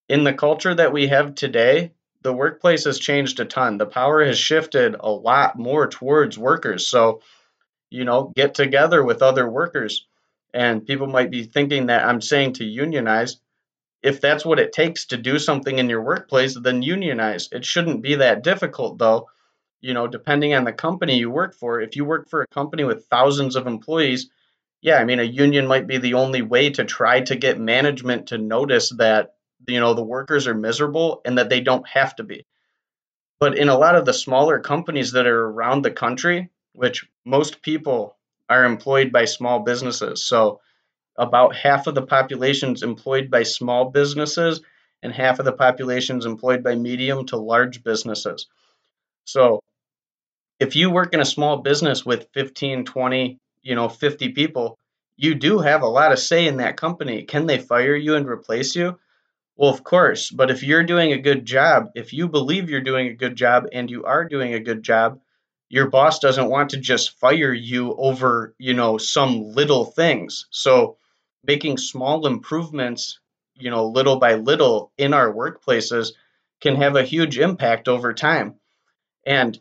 In 0.08 0.24
the 0.24 0.34
culture 0.34 0.74
that 0.76 0.94
we 0.94 1.08
have 1.08 1.34
today, 1.34 1.94
the 2.22 2.34
workplace 2.34 2.86
has 2.86 3.00
changed 3.00 3.40
a 3.40 3.46
ton. 3.46 3.78
The 3.78 3.86
power 3.86 4.24
has 4.24 4.38
shifted 4.38 4.96
a 5.00 5.10
lot 5.10 5.58
more 5.58 5.88
towards 5.88 6.38
workers. 6.38 6.88
So, 6.88 7.22
you 7.90 8.06
know, 8.06 8.32
get 8.36 8.54
together 8.54 9.04
with 9.04 9.22
other 9.22 9.50
workers. 9.50 10.06
And 10.54 10.86
people 10.86 11.08
might 11.08 11.32
be 11.32 11.44
thinking 11.44 11.88
that 11.88 12.06
I'm 12.06 12.22
saying 12.22 12.54
to 12.54 12.64
unionize 12.64 13.38
if 14.04 14.20
that's 14.20 14.46
what 14.46 14.60
it 14.60 14.74
takes 14.74 15.06
to 15.06 15.18
do 15.18 15.40
something 15.40 15.80
in 15.80 15.90
your 15.90 16.04
workplace, 16.04 16.58
then 16.60 16.82
unionize. 16.82 17.48
It 17.52 17.64
shouldn't 17.64 18.02
be 18.02 18.16
that 18.16 18.44
difficult, 18.44 18.98
though. 18.98 19.30
You 19.80 19.94
know, 19.94 20.08
depending 20.08 20.54
on 20.54 20.66
the 20.66 20.74
company 20.74 21.18
you 21.18 21.32
work 21.32 21.56
for, 21.56 21.82
if 21.82 21.96
you 21.96 22.06
work 22.06 22.30
for 22.30 22.42
a 22.42 22.48
company 22.48 22.84
with 22.84 23.06
thousands 23.06 23.56
of 23.56 23.66
employees, 23.66 24.30
yeah, 24.82 24.98
I 24.98 25.06
mean, 25.06 25.20
a 25.20 25.24
union 25.24 25.66
might 25.68 25.88
be 25.88 25.98
the 25.98 26.16
only 26.16 26.42
way 26.42 26.70
to 26.72 26.84
try 26.84 27.22
to 27.22 27.36
get 27.38 27.60
management 27.60 28.28
to 28.28 28.38
notice 28.38 28.90
that, 28.98 29.36
you 29.68 29.80
know, 29.80 29.94
the 29.94 30.04
workers 30.04 30.48
are 30.48 30.54
miserable 30.54 31.22
and 31.24 31.38
that 31.38 31.50
they 31.50 31.62
don't 31.62 31.88
have 31.88 32.16
to 32.18 32.24
be. 32.24 32.46
But 33.40 33.58
in 33.58 33.70
a 33.70 33.78
lot 33.78 33.96
of 33.96 34.06
the 34.06 34.14
smaller 34.14 34.60
companies 34.60 35.14
that 35.14 35.28
are 35.28 35.46
around 35.46 35.82
the 35.82 35.92
country, 35.92 36.50
which 36.74 37.06
most 37.26 37.62
people 37.62 38.18
are 38.50 38.66
employed 38.66 39.14
by 39.14 39.26
small 39.26 39.60
businesses. 39.60 40.26
So, 40.26 40.60
about 41.18 41.56
half 41.56 41.88
of 41.88 41.96
the 41.96 42.06
population 42.06 42.74
is 42.74 42.84
employed 42.84 43.30
by 43.30 43.44
small 43.44 43.92
businesses 43.92 44.62
and 45.04 45.14
half 45.14 45.40
of 45.40 45.46
the 45.46 45.52
population 45.52 46.18
is 46.18 46.26
employed 46.26 46.64
by 46.64 46.76
medium 46.76 47.26
to 47.28 47.38
large 47.38 47.84
businesses. 47.84 48.48
So 49.26 49.60
if 50.60 50.76
you 50.76 50.90
work 50.90 51.14
in 51.14 51.20
a 51.20 51.26
small 51.26 51.58
business 51.58 52.06
with 52.06 52.28
15, 52.34 52.86
20, 52.86 53.38
you 53.62 53.76
know, 53.76 53.90
50 53.90 54.30
people, 54.30 54.78
you 55.18 55.36
do 55.36 55.60
have 55.60 55.84
a 55.84 55.88
lot 55.88 56.12
of 56.12 56.20
say 56.20 56.48
in 56.48 56.58
that 56.58 56.78
company. 56.78 57.24
Can 57.24 57.46
they 57.46 57.58
fire 57.58 57.96
you 57.96 58.16
and 58.16 58.28
replace 58.28 58.76
you? 58.76 58.98
Well, 59.56 59.70
of 59.70 59.84
course, 59.84 60.32
but 60.32 60.50
if 60.50 60.64
you're 60.64 60.84
doing 60.84 61.12
a 61.12 61.20
good 61.20 61.46
job, 61.46 61.92
if 61.96 62.12
you 62.14 62.28
believe 62.28 62.70
you're 62.70 62.82
doing 62.82 63.08
a 63.08 63.14
good 63.14 63.36
job 63.36 63.68
and 63.72 63.90
you 63.90 64.06
are 64.06 64.26
doing 64.26 64.54
a 64.54 64.60
good 64.60 64.82
job, 64.82 65.20
your 65.70 65.90
boss 65.90 66.20
doesn't 66.20 66.50
want 66.50 66.72
to 66.72 66.78
just 66.78 67.20
fire 67.20 67.54
you 67.54 67.94
over, 67.96 68.56
you 68.58 68.74
know, 68.74 68.98
some 68.98 69.44
little 69.54 69.86
things. 69.86 70.48
So, 70.50 70.98
making 71.44 71.78
small 71.78 72.26
improvements, 72.26 73.20
you 73.56 73.70
know, 73.70 73.88
little 73.88 74.18
by 74.18 74.36
little 74.36 74.92
in 74.98 75.14
our 75.14 75.32
workplaces 75.32 76.14
can 76.62 76.76
have 76.76 76.96
a 76.96 77.04
huge 77.04 77.38
impact 77.38 77.88
over 77.88 78.14
time. 78.14 78.56
And, 79.26 79.60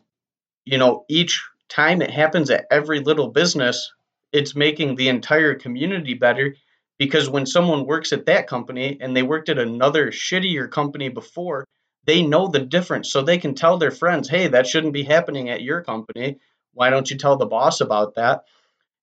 you 0.65 0.77
know, 0.77 1.05
each 1.09 1.43
time 1.69 2.01
it 2.01 2.11
happens 2.11 2.49
at 2.49 2.65
every 2.71 2.99
little 2.99 3.29
business, 3.29 3.91
it's 4.31 4.55
making 4.55 4.95
the 4.95 5.09
entire 5.09 5.55
community 5.55 6.13
better 6.13 6.55
because 6.97 7.29
when 7.29 7.45
someone 7.45 7.85
works 7.85 8.13
at 8.13 8.27
that 8.27 8.47
company 8.47 8.97
and 9.01 9.15
they 9.15 9.23
worked 9.23 9.49
at 9.49 9.57
another 9.57 10.11
shittier 10.11 10.69
company 10.69 11.09
before, 11.09 11.65
they 12.05 12.21
know 12.21 12.47
the 12.47 12.59
difference. 12.59 13.11
So 13.11 13.21
they 13.21 13.37
can 13.37 13.55
tell 13.55 13.77
their 13.77 13.91
friends, 13.91 14.29
hey, 14.29 14.47
that 14.47 14.67
shouldn't 14.67 14.93
be 14.93 15.03
happening 15.03 15.49
at 15.49 15.61
your 15.61 15.81
company. 15.81 16.39
Why 16.73 16.89
don't 16.89 17.09
you 17.09 17.17
tell 17.17 17.37
the 17.37 17.45
boss 17.45 17.81
about 17.81 18.15
that? 18.15 18.43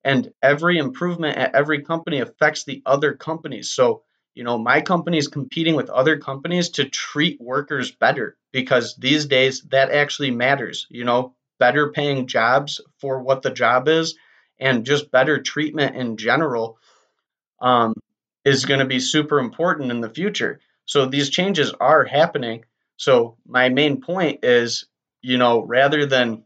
And 0.03 0.33
every 0.41 0.77
improvement 0.77 1.37
at 1.37 1.55
every 1.55 1.83
company 1.83 2.19
affects 2.19 2.63
the 2.63 2.81
other 2.85 3.13
companies. 3.13 3.69
So, 3.69 4.03
you 4.33 4.43
know, 4.43 4.57
my 4.57 4.81
company 4.81 5.17
is 5.17 5.27
competing 5.27 5.75
with 5.75 5.89
other 5.89 6.17
companies 6.17 6.69
to 6.71 6.85
treat 6.85 7.39
workers 7.39 7.91
better 7.91 8.37
because 8.51 8.95
these 8.95 9.25
days 9.25 9.61
that 9.71 9.91
actually 9.91 10.31
matters. 10.31 10.87
You 10.89 11.03
know, 11.03 11.35
better 11.59 11.91
paying 11.91 12.27
jobs 12.27 12.81
for 12.99 13.21
what 13.21 13.43
the 13.43 13.51
job 13.51 13.87
is 13.87 14.15
and 14.59 14.85
just 14.85 15.11
better 15.11 15.41
treatment 15.41 15.95
in 15.95 16.17
general 16.17 16.79
um, 17.61 17.93
is 18.43 18.65
going 18.65 18.79
to 18.79 18.85
be 18.85 18.99
super 18.99 19.39
important 19.39 19.91
in 19.91 20.01
the 20.01 20.09
future. 20.09 20.59
So 20.85 21.05
these 21.05 21.29
changes 21.29 21.73
are 21.79 22.03
happening. 22.03 22.65
So 22.97 23.37
my 23.45 23.69
main 23.69 24.01
point 24.01 24.43
is, 24.43 24.85
you 25.21 25.37
know, 25.37 25.61
rather 25.61 26.05
than 26.05 26.43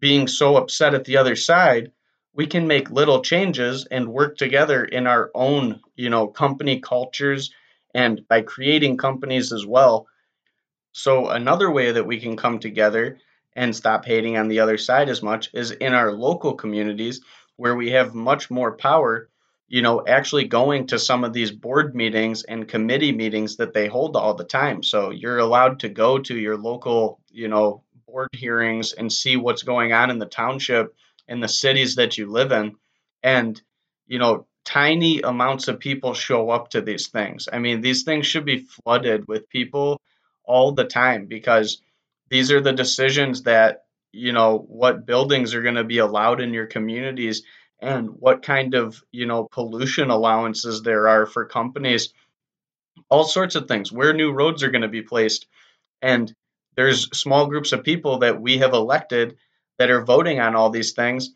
being 0.00 0.26
so 0.28 0.56
upset 0.56 0.94
at 0.94 1.04
the 1.04 1.16
other 1.18 1.36
side, 1.36 1.92
we 2.34 2.46
can 2.46 2.66
make 2.66 2.90
little 2.90 3.22
changes 3.22 3.86
and 3.90 4.12
work 4.12 4.36
together 4.36 4.84
in 4.84 5.06
our 5.06 5.30
own, 5.34 5.80
you 5.96 6.10
know, 6.10 6.28
company 6.28 6.80
cultures 6.80 7.52
and 7.94 8.26
by 8.28 8.42
creating 8.42 8.96
companies 8.96 9.52
as 9.52 9.66
well. 9.66 10.06
So 10.92 11.28
another 11.28 11.70
way 11.70 11.92
that 11.92 12.06
we 12.06 12.20
can 12.20 12.36
come 12.36 12.58
together 12.58 13.18
and 13.54 13.74
stop 13.74 14.04
hating 14.04 14.36
on 14.36 14.48
the 14.48 14.60
other 14.60 14.78
side 14.78 15.08
as 15.08 15.22
much 15.22 15.50
is 15.52 15.70
in 15.70 15.94
our 15.94 16.12
local 16.12 16.54
communities 16.54 17.20
where 17.56 17.74
we 17.74 17.90
have 17.90 18.14
much 18.14 18.50
more 18.50 18.76
power 18.76 19.28
you 19.68 19.82
know, 19.82 20.02
actually 20.06 20.44
going 20.44 20.86
to 20.86 20.98
some 20.98 21.24
of 21.24 21.34
these 21.34 21.50
board 21.50 21.94
meetings 21.94 22.42
and 22.42 22.66
committee 22.66 23.12
meetings 23.12 23.56
that 23.56 23.74
they 23.74 23.86
hold 23.86 24.16
all 24.16 24.34
the 24.34 24.44
time. 24.44 24.82
So 24.82 25.10
you're 25.10 25.38
allowed 25.38 25.80
to 25.80 25.90
go 25.90 26.18
to 26.18 26.36
your 26.36 26.56
local, 26.56 27.20
you 27.30 27.48
know, 27.48 27.82
board 28.06 28.30
hearings 28.32 28.94
and 28.94 29.12
see 29.12 29.36
what's 29.36 29.62
going 29.62 29.92
on 29.92 30.10
in 30.10 30.18
the 30.18 30.26
township 30.26 30.94
in 31.28 31.40
the 31.40 31.48
cities 31.48 31.96
that 31.96 32.18
you 32.18 32.30
live 32.30 32.52
in. 32.52 32.76
And, 33.22 33.60
you 34.06 34.18
know, 34.18 34.46
tiny 34.64 35.20
amounts 35.20 35.68
of 35.68 35.80
people 35.80 36.14
show 36.14 36.50
up 36.50 36.70
to 36.70 36.80
these 36.80 37.08
things. 37.08 37.48
I 37.52 37.58
mean, 37.58 37.80
these 37.80 38.02
things 38.02 38.26
should 38.26 38.44
be 38.44 38.66
flooded 38.84 39.26
with 39.28 39.48
people 39.48 40.00
all 40.44 40.72
the 40.72 40.84
time 40.84 41.26
because 41.26 41.82
these 42.30 42.52
are 42.52 42.60
the 42.60 42.72
decisions 42.72 43.42
that, 43.42 43.84
you 44.12 44.32
know, 44.32 44.58
what 44.58 45.06
buildings 45.06 45.54
are 45.54 45.62
going 45.62 45.74
to 45.74 45.84
be 45.84 45.98
allowed 45.98 46.40
in 46.40 46.52
your 46.52 46.66
communities 46.66 47.42
and 47.80 48.10
what 48.10 48.42
kind 48.42 48.74
of 48.74 49.02
you 49.12 49.26
know 49.26 49.48
pollution 49.50 50.10
allowances 50.10 50.82
there 50.82 51.08
are 51.08 51.26
for 51.26 51.44
companies 51.44 52.12
all 53.08 53.24
sorts 53.24 53.54
of 53.54 53.68
things 53.68 53.92
where 53.92 54.12
new 54.12 54.32
roads 54.32 54.62
are 54.62 54.70
going 54.70 54.82
to 54.82 54.88
be 54.88 55.02
placed 55.02 55.46
and 56.02 56.34
there's 56.76 57.08
small 57.16 57.46
groups 57.46 57.72
of 57.72 57.84
people 57.84 58.18
that 58.18 58.40
we 58.40 58.58
have 58.58 58.72
elected 58.72 59.36
that 59.78 59.90
are 59.90 60.04
voting 60.04 60.40
on 60.40 60.54
all 60.54 60.70
these 60.70 60.92
things. 60.92 61.30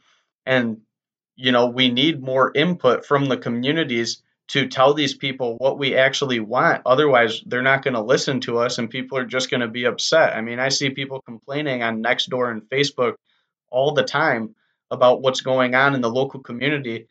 And 0.45 0.83
you 1.37 1.53
know 1.53 1.67
we 1.67 1.91
need 1.91 2.23
more 2.23 2.53
input 2.55 3.07
from 3.07 3.27
the 3.27 3.37
communities 3.37 4.23
to 4.49 4.69
tell 4.69 4.93
these 4.93 5.15
people 5.15 5.57
what 5.57 5.79
we 5.79 5.97
actually 5.97 6.41
want. 6.41 6.83
Otherwise 6.85 7.43
they're 7.47 7.63
not 7.63 7.83
going 7.83 7.95
to 7.95 8.03
listen 8.03 8.41
to 8.41 8.59
us 8.59 8.79
and 8.79 8.91
people 8.91 9.17
are 9.19 9.25
just 9.25 9.51
going 9.51 9.61
to 9.61 9.69
be 9.69 9.85
upset. 9.85 10.37
I 10.37 10.41
mean 10.41 10.59
i 10.59 10.69
see 10.69 10.91
people 10.91 11.23
complaining 11.23 11.83
on 11.83 12.03
nextdoor 12.03 12.51
and 12.51 12.63
facebook 12.63 13.15
all 13.71 13.95
the 13.95 14.05
time 14.05 14.55
about 14.91 15.23
what's 15.23 15.41
going 15.41 15.75
on 15.75 15.95
in 15.95 16.03
the 16.03 16.11
local 16.11 16.41
community. 16.41 17.09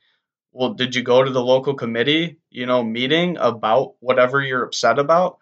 Well 0.51 0.73
did 0.73 0.95
you 0.95 1.01
go 1.01 1.23
to 1.23 1.31
the 1.31 1.43
local 1.43 1.73
committee 1.73 2.37
you 2.49 2.65
know 2.65 2.83
meeting 2.83 3.37
about 3.37 3.95
whatever 3.99 4.41
you're 4.41 4.65
upset 4.65 4.99
about 4.99 5.39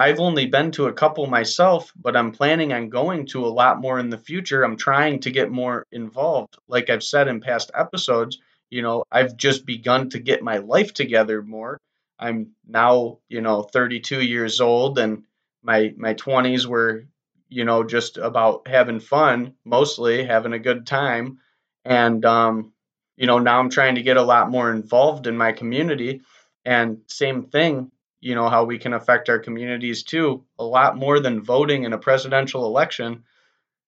i've 0.00 0.20
only 0.20 0.46
been 0.46 0.70
to 0.70 0.86
a 0.86 0.92
couple 0.92 1.26
myself 1.26 1.92
but 1.96 2.16
i'm 2.16 2.32
planning 2.32 2.72
on 2.72 2.88
going 2.88 3.26
to 3.26 3.44
a 3.46 3.56
lot 3.62 3.80
more 3.80 3.98
in 3.98 4.10
the 4.10 4.18
future 4.18 4.62
i'm 4.62 4.76
trying 4.76 5.20
to 5.20 5.30
get 5.30 5.50
more 5.50 5.84
involved 5.92 6.56
like 6.68 6.90
i've 6.90 7.04
said 7.04 7.28
in 7.28 7.40
past 7.40 7.70
episodes 7.74 8.38
you 8.70 8.82
know 8.82 9.04
i've 9.12 9.36
just 9.36 9.66
begun 9.66 10.08
to 10.10 10.18
get 10.18 10.42
my 10.42 10.58
life 10.58 10.92
together 10.94 11.42
more 11.42 11.78
i'm 12.18 12.52
now 12.66 13.18
you 13.28 13.40
know 13.40 13.62
32 13.62 14.22
years 14.22 14.60
old 14.60 14.98
and 14.98 15.22
my 15.62 15.92
my 15.96 16.14
20s 16.14 16.66
were 16.66 17.04
you 17.50 17.64
know, 17.64 17.84
just 17.84 18.16
about 18.16 18.66
having 18.66 19.00
fun, 19.00 19.54
mostly 19.64 20.24
having 20.24 20.52
a 20.52 20.58
good 20.58 20.86
time. 20.86 21.40
And, 21.84 22.24
um, 22.24 22.72
you 23.16 23.26
know, 23.26 23.38
now 23.38 23.58
I'm 23.58 23.70
trying 23.70 23.96
to 23.96 24.02
get 24.02 24.16
a 24.16 24.22
lot 24.22 24.50
more 24.50 24.70
involved 24.70 25.26
in 25.26 25.36
my 25.36 25.52
community. 25.52 26.22
And 26.64 26.98
same 27.08 27.44
thing, 27.44 27.90
you 28.20 28.34
know, 28.34 28.48
how 28.48 28.64
we 28.64 28.78
can 28.78 28.92
affect 28.92 29.28
our 29.28 29.38
communities 29.38 30.02
too, 30.02 30.44
a 30.58 30.64
lot 30.64 30.96
more 30.96 31.20
than 31.20 31.42
voting 31.42 31.84
in 31.84 31.92
a 31.92 31.98
presidential 31.98 32.66
election 32.66 33.24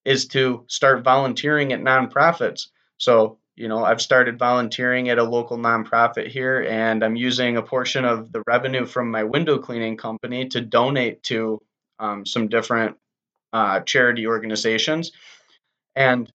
is 0.04 0.26
to 0.28 0.64
start 0.68 1.04
volunteering 1.04 1.72
at 1.72 1.80
nonprofits. 1.80 2.68
So, 2.96 3.38
you 3.54 3.68
know, 3.68 3.84
I've 3.84 4.00
started 4.00 4.38
volunteering 4.38 5.10
at 5.10 5.18
a 5.18 5.24
local 5.24 5.58
nonprofit 5.58 6.28
here, 6.28 6.62
and 6.62 7.04
I'm 7.04 7.16
using 7.16 7.56
a 7.56 7.62
portion 7.62 8.04
of 8.04 8.32
the 8.32 8.42
revenue 8.46 8.86
from 8.86 9.10
my 9.10 9.24
window 9.24 9.58
cleaning 9.58 9.96
company 9.96 10.48
to 10.48 10.60
donate 10.60 11.22
to 11.24 11.60
um, 11.98 12.24
some 12.24 12.48
different 12.48 12.96
uh, 13.52 13.80
charity 13.80 14.26
organizations. 14.26 15.12
And 15.94 16.32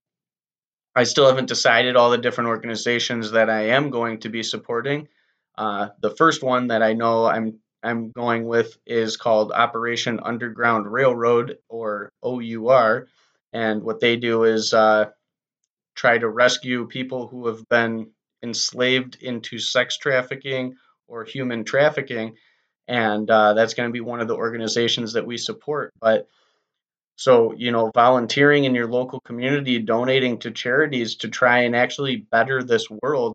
I 0.96 1.04
still 1.04 1.28
haven't 1.28 1.48
decided 1.48 1.96
all 1.96 2.12
the 2.12 2.18
different 2.18 2.50
organizations 2.50 3.32
that 3.32 3.50
I 3.50 3.70
am 3.70 3.90
going 3.90 4.20
to 4.20 4.30
be 4.30 4.44
supporting. 4.44 5.08
Uh, 5.58 5.90
the 6.00 6.12
first 6.12 6.44
one 6.44 6.68
that 6.68 6.84
I 6.84 6.94
know 6.94 7.26
I'm 7.26 7.60
I'm 7.88 8.12
going 8.12 8.46
with 8.46 8.78
is 8.86 9.16
called 9.16 9.54
Operation 9.54 10.20
Underground 10.22 10.92
Railroad 10.92 11.58
or 11.70 12.12
OUR, 12.22 13.08
and 13.54 13.82
what 13.82 14.02
they 14.02 14.18
do 14.18 14.44
is 14.44 14.74
uh, 14.74 15.06
try 15.96 16.18
to 16.18 16.28
rescue 16.28 16.88
people 16.88 17.30
who 17.30 17.48
have 17.48 17.68
been 17.70 18.12
enslaved 18.44 19.18
into 19.22 19.58
sex 19.58 19.98
trafficking 19.98 20.76
or 21.08 21.24
human 21.24 21.64
trafficking, 21.64 22.36
and 22.90 23.30
uh, 23.32 23.54
that's 23.54 23.74
going 23.74 23.88
to 23.88 23.94
be 23.94 24.02
one 24.02 24.20
of 24.20 24.28
the 24.28 24.36
organizations 24.36 25.14
that 25.14 25.26
we 25.26 25.38
support. 25.38 25.94
But 25.98 26.28
so, 27.16 27.54
you 27.54 27.72
know, 27.72 27.90
volunteering 27.96 28.66
in 28.66 28.76
your 28.76 28.88
local 28.88 29.22
community, 29.22 29.80
donating 29.80 30.40
to 30.40 30.52
charities 30.52 31.16
to 31.16 31.30
try 31.30 31.60
and 31.60 31.74
actually 31.74 32.18
better 32.18 32.62
this 32.62 32.90
world, 32.90 33.34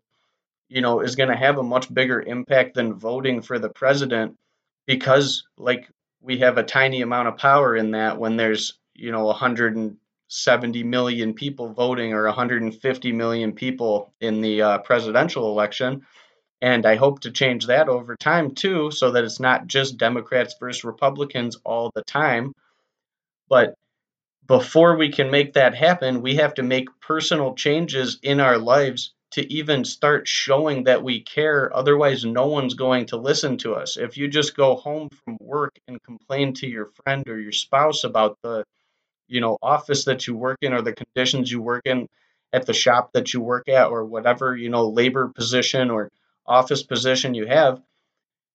you 0.69 0.81
know, 0.81 0.99
is 0.99 1.15
going 1.15 1.29
to 1.29 1.35
have 1.35 1.57
a 1.57 1.63
much 1.63 1.91
bigger 1.91 2.21
impact 2.21 2.75
than 2.75 2.93
voting 2.93 3.41
for 3.41 3.57
the 3.57 3.69
president 3.69 4.37
because, 4.85 5.43
like, 5.57 5.89
we 6.21 6.39
have 6.39 6.57
a 6.57 6.63
tiny 6.63 7.01
amount 7.01 7.27
of 7.27 7.37
power 7.37 7.75
in 7.75 7.91
that 7.91 8.17
when 8.17 8.37
there's, 8.37 8.73
you 8.93 9.11
know, 9.11 9.25
170 9.25 10.83
million 10.83 11.33
people 11.33 11.73
voting 11.73 12.13
or 12.13 12.25
150 12.25 13.11
million 13.11 13.53
people 13.53 14.13
in 14.21 14.41
the 14.41 14.61
uh, 14.61 14.77
presidential 14.79 15.49
election. 15.51 16.05
And 16.61 16.85
I 16.85 16.95
hope 16.95 17.21
to 17.21 17.31
change 17.31 17.67
that 17.67 17.89
over 17.89 18.15
time 18.15 18.55
too, 18.55 18.91
so 18.91 19.11
that 19.11 19.25
it's 19.25 19.39
not 19.39 19.67
just 19.67 19.97
Democrats 19.97 20.55
versus 20.59 20.85
Republicans 20.85 21.57
all 21.65 21.91
the 21.93 22.03
time 22.03 22.53
but 23.49 23.75
before 24.47 24.97
we 24.97 25.11
can 25.11 25.31
make 25.31 25.53
that 25.53 25.75
happen, 25.75 26.21
we 26.21 26.35
have 26.37 26.55
to 26.55 26.63
make 26.63 26.87
personal 26.99 27.53
changes 27.53 28.17
in 28.23 28.39
our 28.39 28.57
lives 28.57 29.13
to 29.33 29.53
even 29.53 29.83
start 29.83 30.27
showing 30.27 30.83
that 30.83 31.03
we 31.03 31.21
care. 31.21 31.75
Otherwise, 31.75 32.23
no 32.23 32.47
one's 32.47 32.75
going 32.75 33.07
to 33.07 33.17
listen 33.17 33.57
to 33.57 33.73
us. 33.73 33.97
If 33.97 34.17
you 34.17 34.27
just 34.27 34.55
go 34.55 34.75
home 34.75 35.09
from 35.09 35.37
work 35.39 35.77
and 35.87 36.01
complain 36.03 36.53
to 36.55 36.67
your 36.67 36.91
friend 37.03 37.27
or 37.27 37.39
your 37.39 37.51
spouse 37.51 38.03
about 38.03 38.37
the, 38.43 38.63
you 39.27 39.41
know, 39.41 39.57
office 39.61 40.05
that 40.05 40.27
you 40.27 40.35
work 40.35 40.59
in 40.61 40.73
or 40.73 40.81
the 40.81 40.93
conditions 40.93 41.51
you 41.51 41.61
work 41.61 41.81
in 41.85 42.07
at 42.51 42.67
the 42.67 42.73
shop 42.73 43.13
that 43.13 43.33
you 43.33 43.41
work 43.41 43.67
at 43.67 43.87
or 43.87 44.05
whatever, 44.05 44.55
you 44.55 44.69
know, 44.69 44.87
labor 44.89 45.27
position 45.29 45.89
or 45.89 46.11
office 46.45 46.83
position 46.83 47.33
you 47.33 47.47
have, 47.47 47.81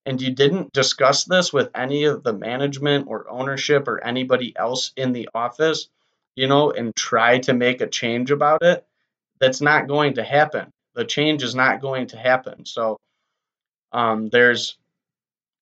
and 0.07 0.23
you 0.23 0.31
didn't 0.33 0.73
discuss 0.73 1.25
this 1.25 1.53
with 1.53 1.71
any 1.75 2.05
of 2.05 2.23
the 2.23 2.33
management 2.33 3.09
or 3.09 3.29
ownership 3.29 3.89
or 3.89 4.03
anybody 4.05 4.55
else 4.57 4.93
in 4.97 5.13
the 5.13 5.29
office, 5.35 5.89
you 6.37 6.47
know, 6.47 6.71
and 6.71 6.95
try 6.95 7.39
to 7.39 7.53
make 7.53 7.81
a 7.81 7.89
change 7.89 8.31
about 8.31 8.63
it, 8.63 8.87
that's 9.41 9.61
not 9.61 9.89
going 9.89 10.15
to 10.15 10.25
happen. 10.25 10.73
the 10.95 11.05
change 11.05 11.43
is 11.43 11.55
not 11.55 11.81
going 11.81 12.09
to 12.09 12.17
happen. 12.17 12.67
So 12.67 12.99
um, 13.93 14.29
there's 14.31 14.77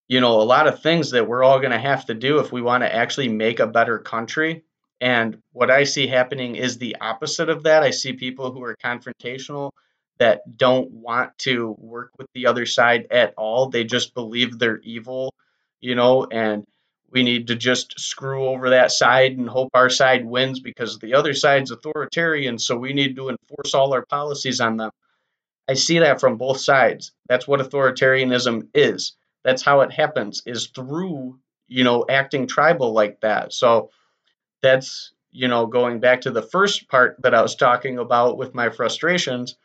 you 0.09 0.21
know 0.21 0.41
a 0.41 0.45
lot 0.45 0.67
of 0.67 0.83
things 0.83 1.11
that 1.11 1.27
we're 1.29 1.43
all 1.45 1.59
going 1.59 1.73
to 1.73 1.79
have 1.79 2.07
to 2.07 2.15
do 2.15 2.39
if 2.39 2.53
we 2.53 2.63
want 2.63 2.83
to 2.83 2.95
actually 2.95 3.29
make 3.29 3.61
a 3.61 3.67
better 3.67 3.99
country. 3.99 4.65
And 5.01 5.43
what 5.53 5.71
I 5.71 5.85
see 5.85 6.07
happening 6.07 6.57
is 6.57 6.79
the 6.79 6.97
opposite 7.01 7.51
of 7.51 7.65
that. 7.65 7.83
I 7.83 7.91
see 7.91 8.15
people 8.15 8.51
who 8.53 8.63
are 8.63 8.77
confrontational 8.83 9.73
that 10.19 10.57
don't 10.57 10.91
want 10.91 11.37
to 11.39 11.77
work 11.79 12.13
with 12.19 12.29
the 12.33 12.47
other 12.47 12.65
side 12.65 13.09
at 13.11 13.35
all. 13.37 13.69
They 13.69 13.85
just 13.85 14.15
believe 14.15 14.59
they're 14.59 14.79
evil, 14.79 15.35
you 15.81 15.95
know, 15.95 16.25
and 16.25 16.65
we 17.11 17.23
need 17.23 17.49
to 17.49 17.57
just 17.57 17.99
screw 17.99 18.47
over 18.47 18.71
that 18.71 18.91
side 18.93 19.39
and 19.39 19.49
hope 19.49 19.71
our 19.75 19.91
side 19.91 20.27
wins 20.27 20.61
because 20.61 20.99
the 20.99 21.15
other 21.15 21.35
side's 21.35 21.71
authoritarian, 21.71 22.59
so 22.59 22.77
we 22.77 22.93
need 22.93 23.17
to 23.17 23.29
enforce 23.29 23.75
all 23.75 23.93
our 23.93 24.05
policies 24.05 24.61
on 24.61 24.77
them. 24.77 24.91
I 25.69 25.75
see 25.75 26.01
that 26.01 26.21
from 26.21 26.37
both 26.37 26.61
sides. 26.61 27.13
That's 27.29 27.47
what 27.47 27.61
authoritarianism 27.61 28.69
is. 28.75 29.17
That's 29.45 29.63
how 29.63 29.81
it 29.81 29.93
happens 29.93 30.43
is 30.47 30.69
through, 30.69 31.39
you 31.69 31.85
know, 31.85 32.05
acting 32.09 32.47
tribal 32.47 32.93
like 32.93 33.21
that. 33.21 33.53
So 33.53 33.91
that's, 34.63 35.13
you 35.31 35.49
know, 35.49 35.67
going 35.67 36.01
back 36.01 36.23
to 36.23 36.31
the 36.31 36.43
first 36.43 36.89
part 36.89 37.17
that 37.23 37.35
I 37.35 37.43
was 37.43 37.57
talking 37.57 37.99
about 37.99 38.39
with 38.39 38.55
my 38.55 38.71
frustrations 38.71 39.57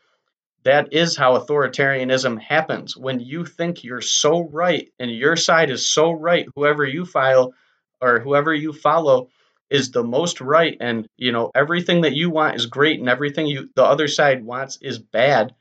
that 0.64 0.92
is 0.92 1.16
how 1.16 1.38
authoritarianism 1.38 2.40
happens. 2.40 2.96
When 2.96 3.20
you 3.20 3.44
think 3.44 3.82
you're 3.82 4.00
so 4.00 4.40
right 4.40 4.90
and 4.98 5.10
your 5.10 5.36
side 5.36 5.70
is 5.70 5.86
so 5.86 6.12
right, 6.12 6.46
whoever 6.54 6.84
you 6.84 7.04
file 7.04 7.54
or 8.00 8.20
whoever 8.20 8.54
you 8.54 8.72
follow 8.72 9.28
is 9.70 9.90
the 9.90 10.04
most 10.04 10.40
right 10.42 10.76
and 10.80 11.08
you 11.16 11.32
know 11.32 11.50
everything 11.54 12.02
that 12.02 12.12
you 12.12 12.28
want 12.28 12.56
is 12.56 12.66
great 12.66 13.00
and 13.00 13.08
everything 13.08 13.46
you 13.46 13.70
the 13.74 13.82
other 13.82 14.06
side 14.06 14.44
wants 14.44 14.78
is 14.82 14.98
bad. 14.98 15.54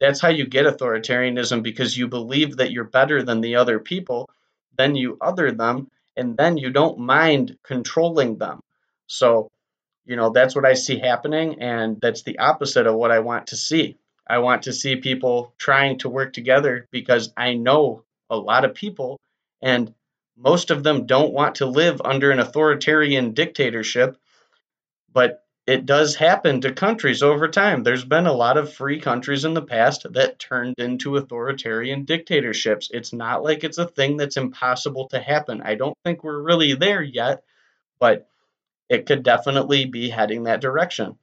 That's 0.00 0.20
how 0.20 0.28
you 0.28 0.46
get 0.46 0.66
authoritarianism 0.66 1.62
because 1.62 1.96
you 1.96 2.06
believe 2.06 2.58
that 2.58 2.70
you're 2.70 2.84
better 2.84 3.22
than 3.24 3.40
the 3.40 3.56
other 3.56 3.80
people, 3.80 4.30
then 4.76 4.94
you 4.94 5.18
other 5.20 5.50
them 5.50 5.88
and 6.16 6.36
then 6.36 6.56
you 6.56 6.70
don't 6.70 7.00
mind 7.00 7.58
controlling 7.64 8.38
them. 8.38 8.60
So, 9.08 9.48
you 10.04 10.14
know, 10.14 10.30
that's 10.30 10.54
what 10.54 10.64
I 10.64 10.74
see 10.74 10.98
happening 10.98 11.60
and 11.60 12.00
that's 12.00 12.22
the 12.22 12.38
opposite 12.38 12.86
of 12.86 12.94
what 12.94 13.10
I 13.10 13.18
want 13.18 13.48
to 13.48 13.56
see. 13.56 13.96
I 14.28 14.38
want 14.38 14.64
to 14.64 14.72
see 14.72 14.96
people 14.96 15.54
trying 15.58 15.98
to 16.00 16.08
work 16.08 16.32
together 16.32 16.86
because 16.90 17.32
I 17.36 17.54
know 17.54 18.04
a 18.28 18.36
lot 18.36 18.64
of 18.64 18.74
people 18.74 19.18
and 19.62 19.94
most 20.36 20.70
of 20.70 20.82
them 20.82 21.06
don't 21.06 21.32
want 21.32 21.56
to 21.56 21.66
live 21.66 22.00
under 22.04 22.30
an 22.30 22.38
authoritarian 22.38 23.32
dictatorship, 23.32 24.16
but 25.12 25.44
it 25.66 25.84
does 25.84 26.14
happen 26.14 26.60
to 26.60 26.72
countries 26.72 27.22
over 27.22 27.48
time. 27.48 27.82
There's 27.82 28.04
been 28.04 28.26
a 28.26 28.32
lot 28.32 28.56
of 28.56 28.72
free 28.72 29.00
countries 29.00 29.44
in 29.44 29.52
the 29.52 29.62
past 29.62 30.06
that 30.12 30.38
turned 30.38 30.74
into 30.78 31.16
authoritarian 31.16 32.04
dictatorships. 32.04 32.88
It's 32.92 33.12
not 33.12 33.42
like 33.42 33.64
it's 33.64 33.78
a 33.78 33.86
thing 33.86 34.16
that's 34.16 34.36
impossible 34.36 35.08
to 35.08 35.20
happen. 35.20 35.60
I 35.62 35.74
don't 35.74 35.96
think 36.04 36.24
we're 36.24 36.40
really 36.40 36.74
there 36.74 37.02
yet, 37.02 37.42
but 37.98 38.28
it 38.88 39.04
could 39.04 39.22
definitely 39.22 39.84
be 39.84 40.08
heading 40.08 40.44
that 40.44 40.62
direction. 40.62 41.18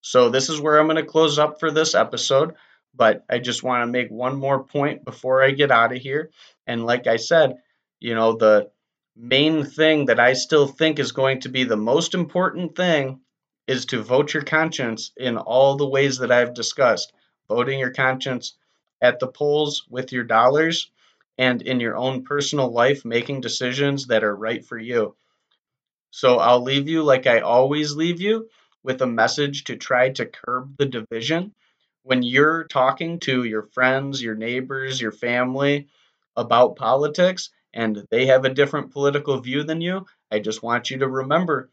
So 0.00 0.30
this 0.30 0.48
is 0.48 0.60
where 0.60 0.78
I'm 0.78 0.86
going 0.86 0.96
to 0.96 1.04
close 1.04 1.38
up 1.38 1.60
for 1.60 1.70
this 1.70 1.94
episode, 1.94 2.54
but 2.94 3.24
I 3.28 3.38
just 3.38 3.62
want 3.62 3.82
to 3.82 3.92
make 3.92 4.10
one 4.10 4.36
more 4.36 4.64
point 4.64 5.04
before 5.04 5.42
I 5.42 5.50
get 5.50 5.70
out 5.70 5.94
of 5.94 5.98
here. 5.98 6.30
And 6.66 6.86
like 6.86 7.06
I 7.06 7.16
said, 7.16 7.56
you 8.00 8.14
know, 8.14 8.36
the 8.36 8.70
main 9.16 9.64
thing 9.64 10.06
that 10.06 10.18
I 10.18 10.32
still 10.32 10.66
think 10.66 10.98
is 10.98 11.12
going 11.12 11.40
to 11.40 11.48
be 11.48 11.64
the 11.64 11.76
most 11.76 12.14
important 12.14 12.74
thing 12.76 13.20
is 13.66 13.86
to 13.86 14.02
vote 14.02 14.32
your 14.32 14.42
conscience 14.42 15.12
in 15.16 15.36
all 15.36 15.76
the 15.76 15.88
ways 15.88 16.18
that 16.18 16.32
I've 16.32 16.54
discussed. 16.54 17.12
Voting 17.48 17.78
your 17.78 17.92
conscience 17.92 18.56
at 19.02 19.18
the 19.18 19.26
polls 19.26 19.86
with 19.88 20.12
your 20.12 20.24
dollars 20.24 20.90
and 21.36 21.62
in 21.62 21.80
your 21.80 21.96
own 21.96 22.24
personal 22.24 22.72
life, 22.72 23.04
making 23.04 23.40
decisions 23.40 24.06
that 24.06 24.24
are 24.24 24.34
right 24.34 24.64
for 24.64 24.78
you. 24.78 25.14
So 26.10 26.38
I'll 26.38 26.62
leave 26.62 26.88
you 26.88 27.02
like 27.02 27.26
I 27.26 27.40
always 27.40 27.94
leave 27.94 28.20
you 28.20 28.48
with 28.82 29.02
a 29.02 29.06
message 29.06 29.64
to 29.64 29.76
try 29.76 30.10
to 30.10 30.26
curb 30.26 30.76
the 30.76 30.86
division. 30.86 31.54
When 32.02 32.22
you're 32.22 32.64
talking 32.64 33.20
to 33.20 33.44
your 33.44 33.62
friends, 33.62 34.22
your 34.22 34.34
neighbors, 34.34 35.00
your 35.00 35.12
family 35.12 35.88
about 36.36 36.76
politics, 36.76 37.50
and 37.74 38.04
they 38.10 38.26
have 38.26 38.44
a 38.44 38.54
different 38.54 38.92
political 38.92 39.40
view 39.40 39.62
than 39.64 39.80
you, 39.80 40.06
I 40.30 40.38
just 40.38 40.62
want 40.62 40.90
you 40.90 40.98
to 40.98 41.08
remember 41.08 41.70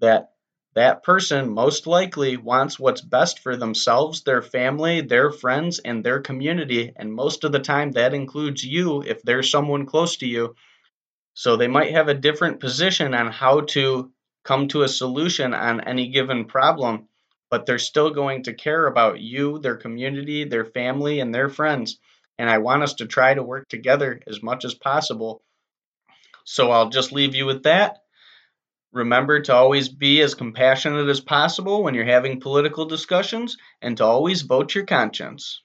that 0.00 0.30
that 0.74 1.02
person 1.02 1.48
most 1.48 1.86
likely 1.86 2.36
wants 2.36 2.78
what's 2.78 3.00
best 3.00 3.38
for 3.38 3.56
themselves, 3.56 4.22
their 4.22 4.42
family, 4.42 5.00
their 5.00 5.30
friends, 5.30 5.78
and 5.78 6.04
their 6.04 6.20
community. 6.20 6.92
And 6.96 7.14
most 7.14 7.44
of 7.44 7.52
the 7.52 7.60
time, 7.60 7.92
that 7.92 8.12
includes 8.12 8.62
you 8.62 9.02
if 9.02 9.22
there's 9.22 9.50
someone 9.50 9.86
close 9.86 10.18
to 10.18 10.26
you. 10.26 10.54
So 11.32 11.56
they 11.56 11.68
might 11.68 11.92
have 11.92 12.08
a 12.08 12.14
different 12.14 12.60
position 12.60 13.14
on 13.14 13.30
how 13.30 13.62
to 13.62 14.12
come 14.46 14.68
to 14.68 14.82
a 14.82 14.88
solution 14.88 15.52
on 15.52 15.80
any 15.80 16.08
given 16.08 16.44
problem, 16.44 17.08
but 17.50 17.66
they're 17.66 17.78
still 17.78 18.10
going 18.10 18.44
to 18.44 18.54
care 18.54 18.86
about 18.86 19.20
you, 19.20 19.58
their 19.58 19.76
community, 19.76 20.44
their 20.44 20.64
family, 20.64 21.20
and 21.20 21.34
their 21.34 21.48
friends. 21.48 21.98
And 22.38 22.48
I 22.48 22.58
want 22.58 22.82
us 22.82 22.94
to 22.94 23.06
try 23.06 23.34
to 23.34 23.42
work 23.42 23.68
together 23.68 24.20
as 24.26 24.42
much 24.42 24.64
as 24.64 24.74
possible. 24.74 25.42
So 26.44 26.70
I'll 26.70 26.90
just 26.90 27.12
leave 27.12 27.34
you 27.34 27.44
with 27.44 27.64
that. 27.64 27.98
Remember 28.92 29.40
to 29.40 29.54
always 29.54 29.88
be 29.88 30.22
as 30.22 30.34
compassionate 30.34 31.08
as 31.08 31.20
possible 31.20 31.82
when 31.82 31.94
you're 31.94 32.04
having 32.04 32.40
political 32.40 32.86
discussions 32.86 33.56
and 33.82 33.96
to 33.96 34.04
always 34.04 34.42
vote 34.42 34.74
your 34.74 34.86
conscience. 34.86 35.60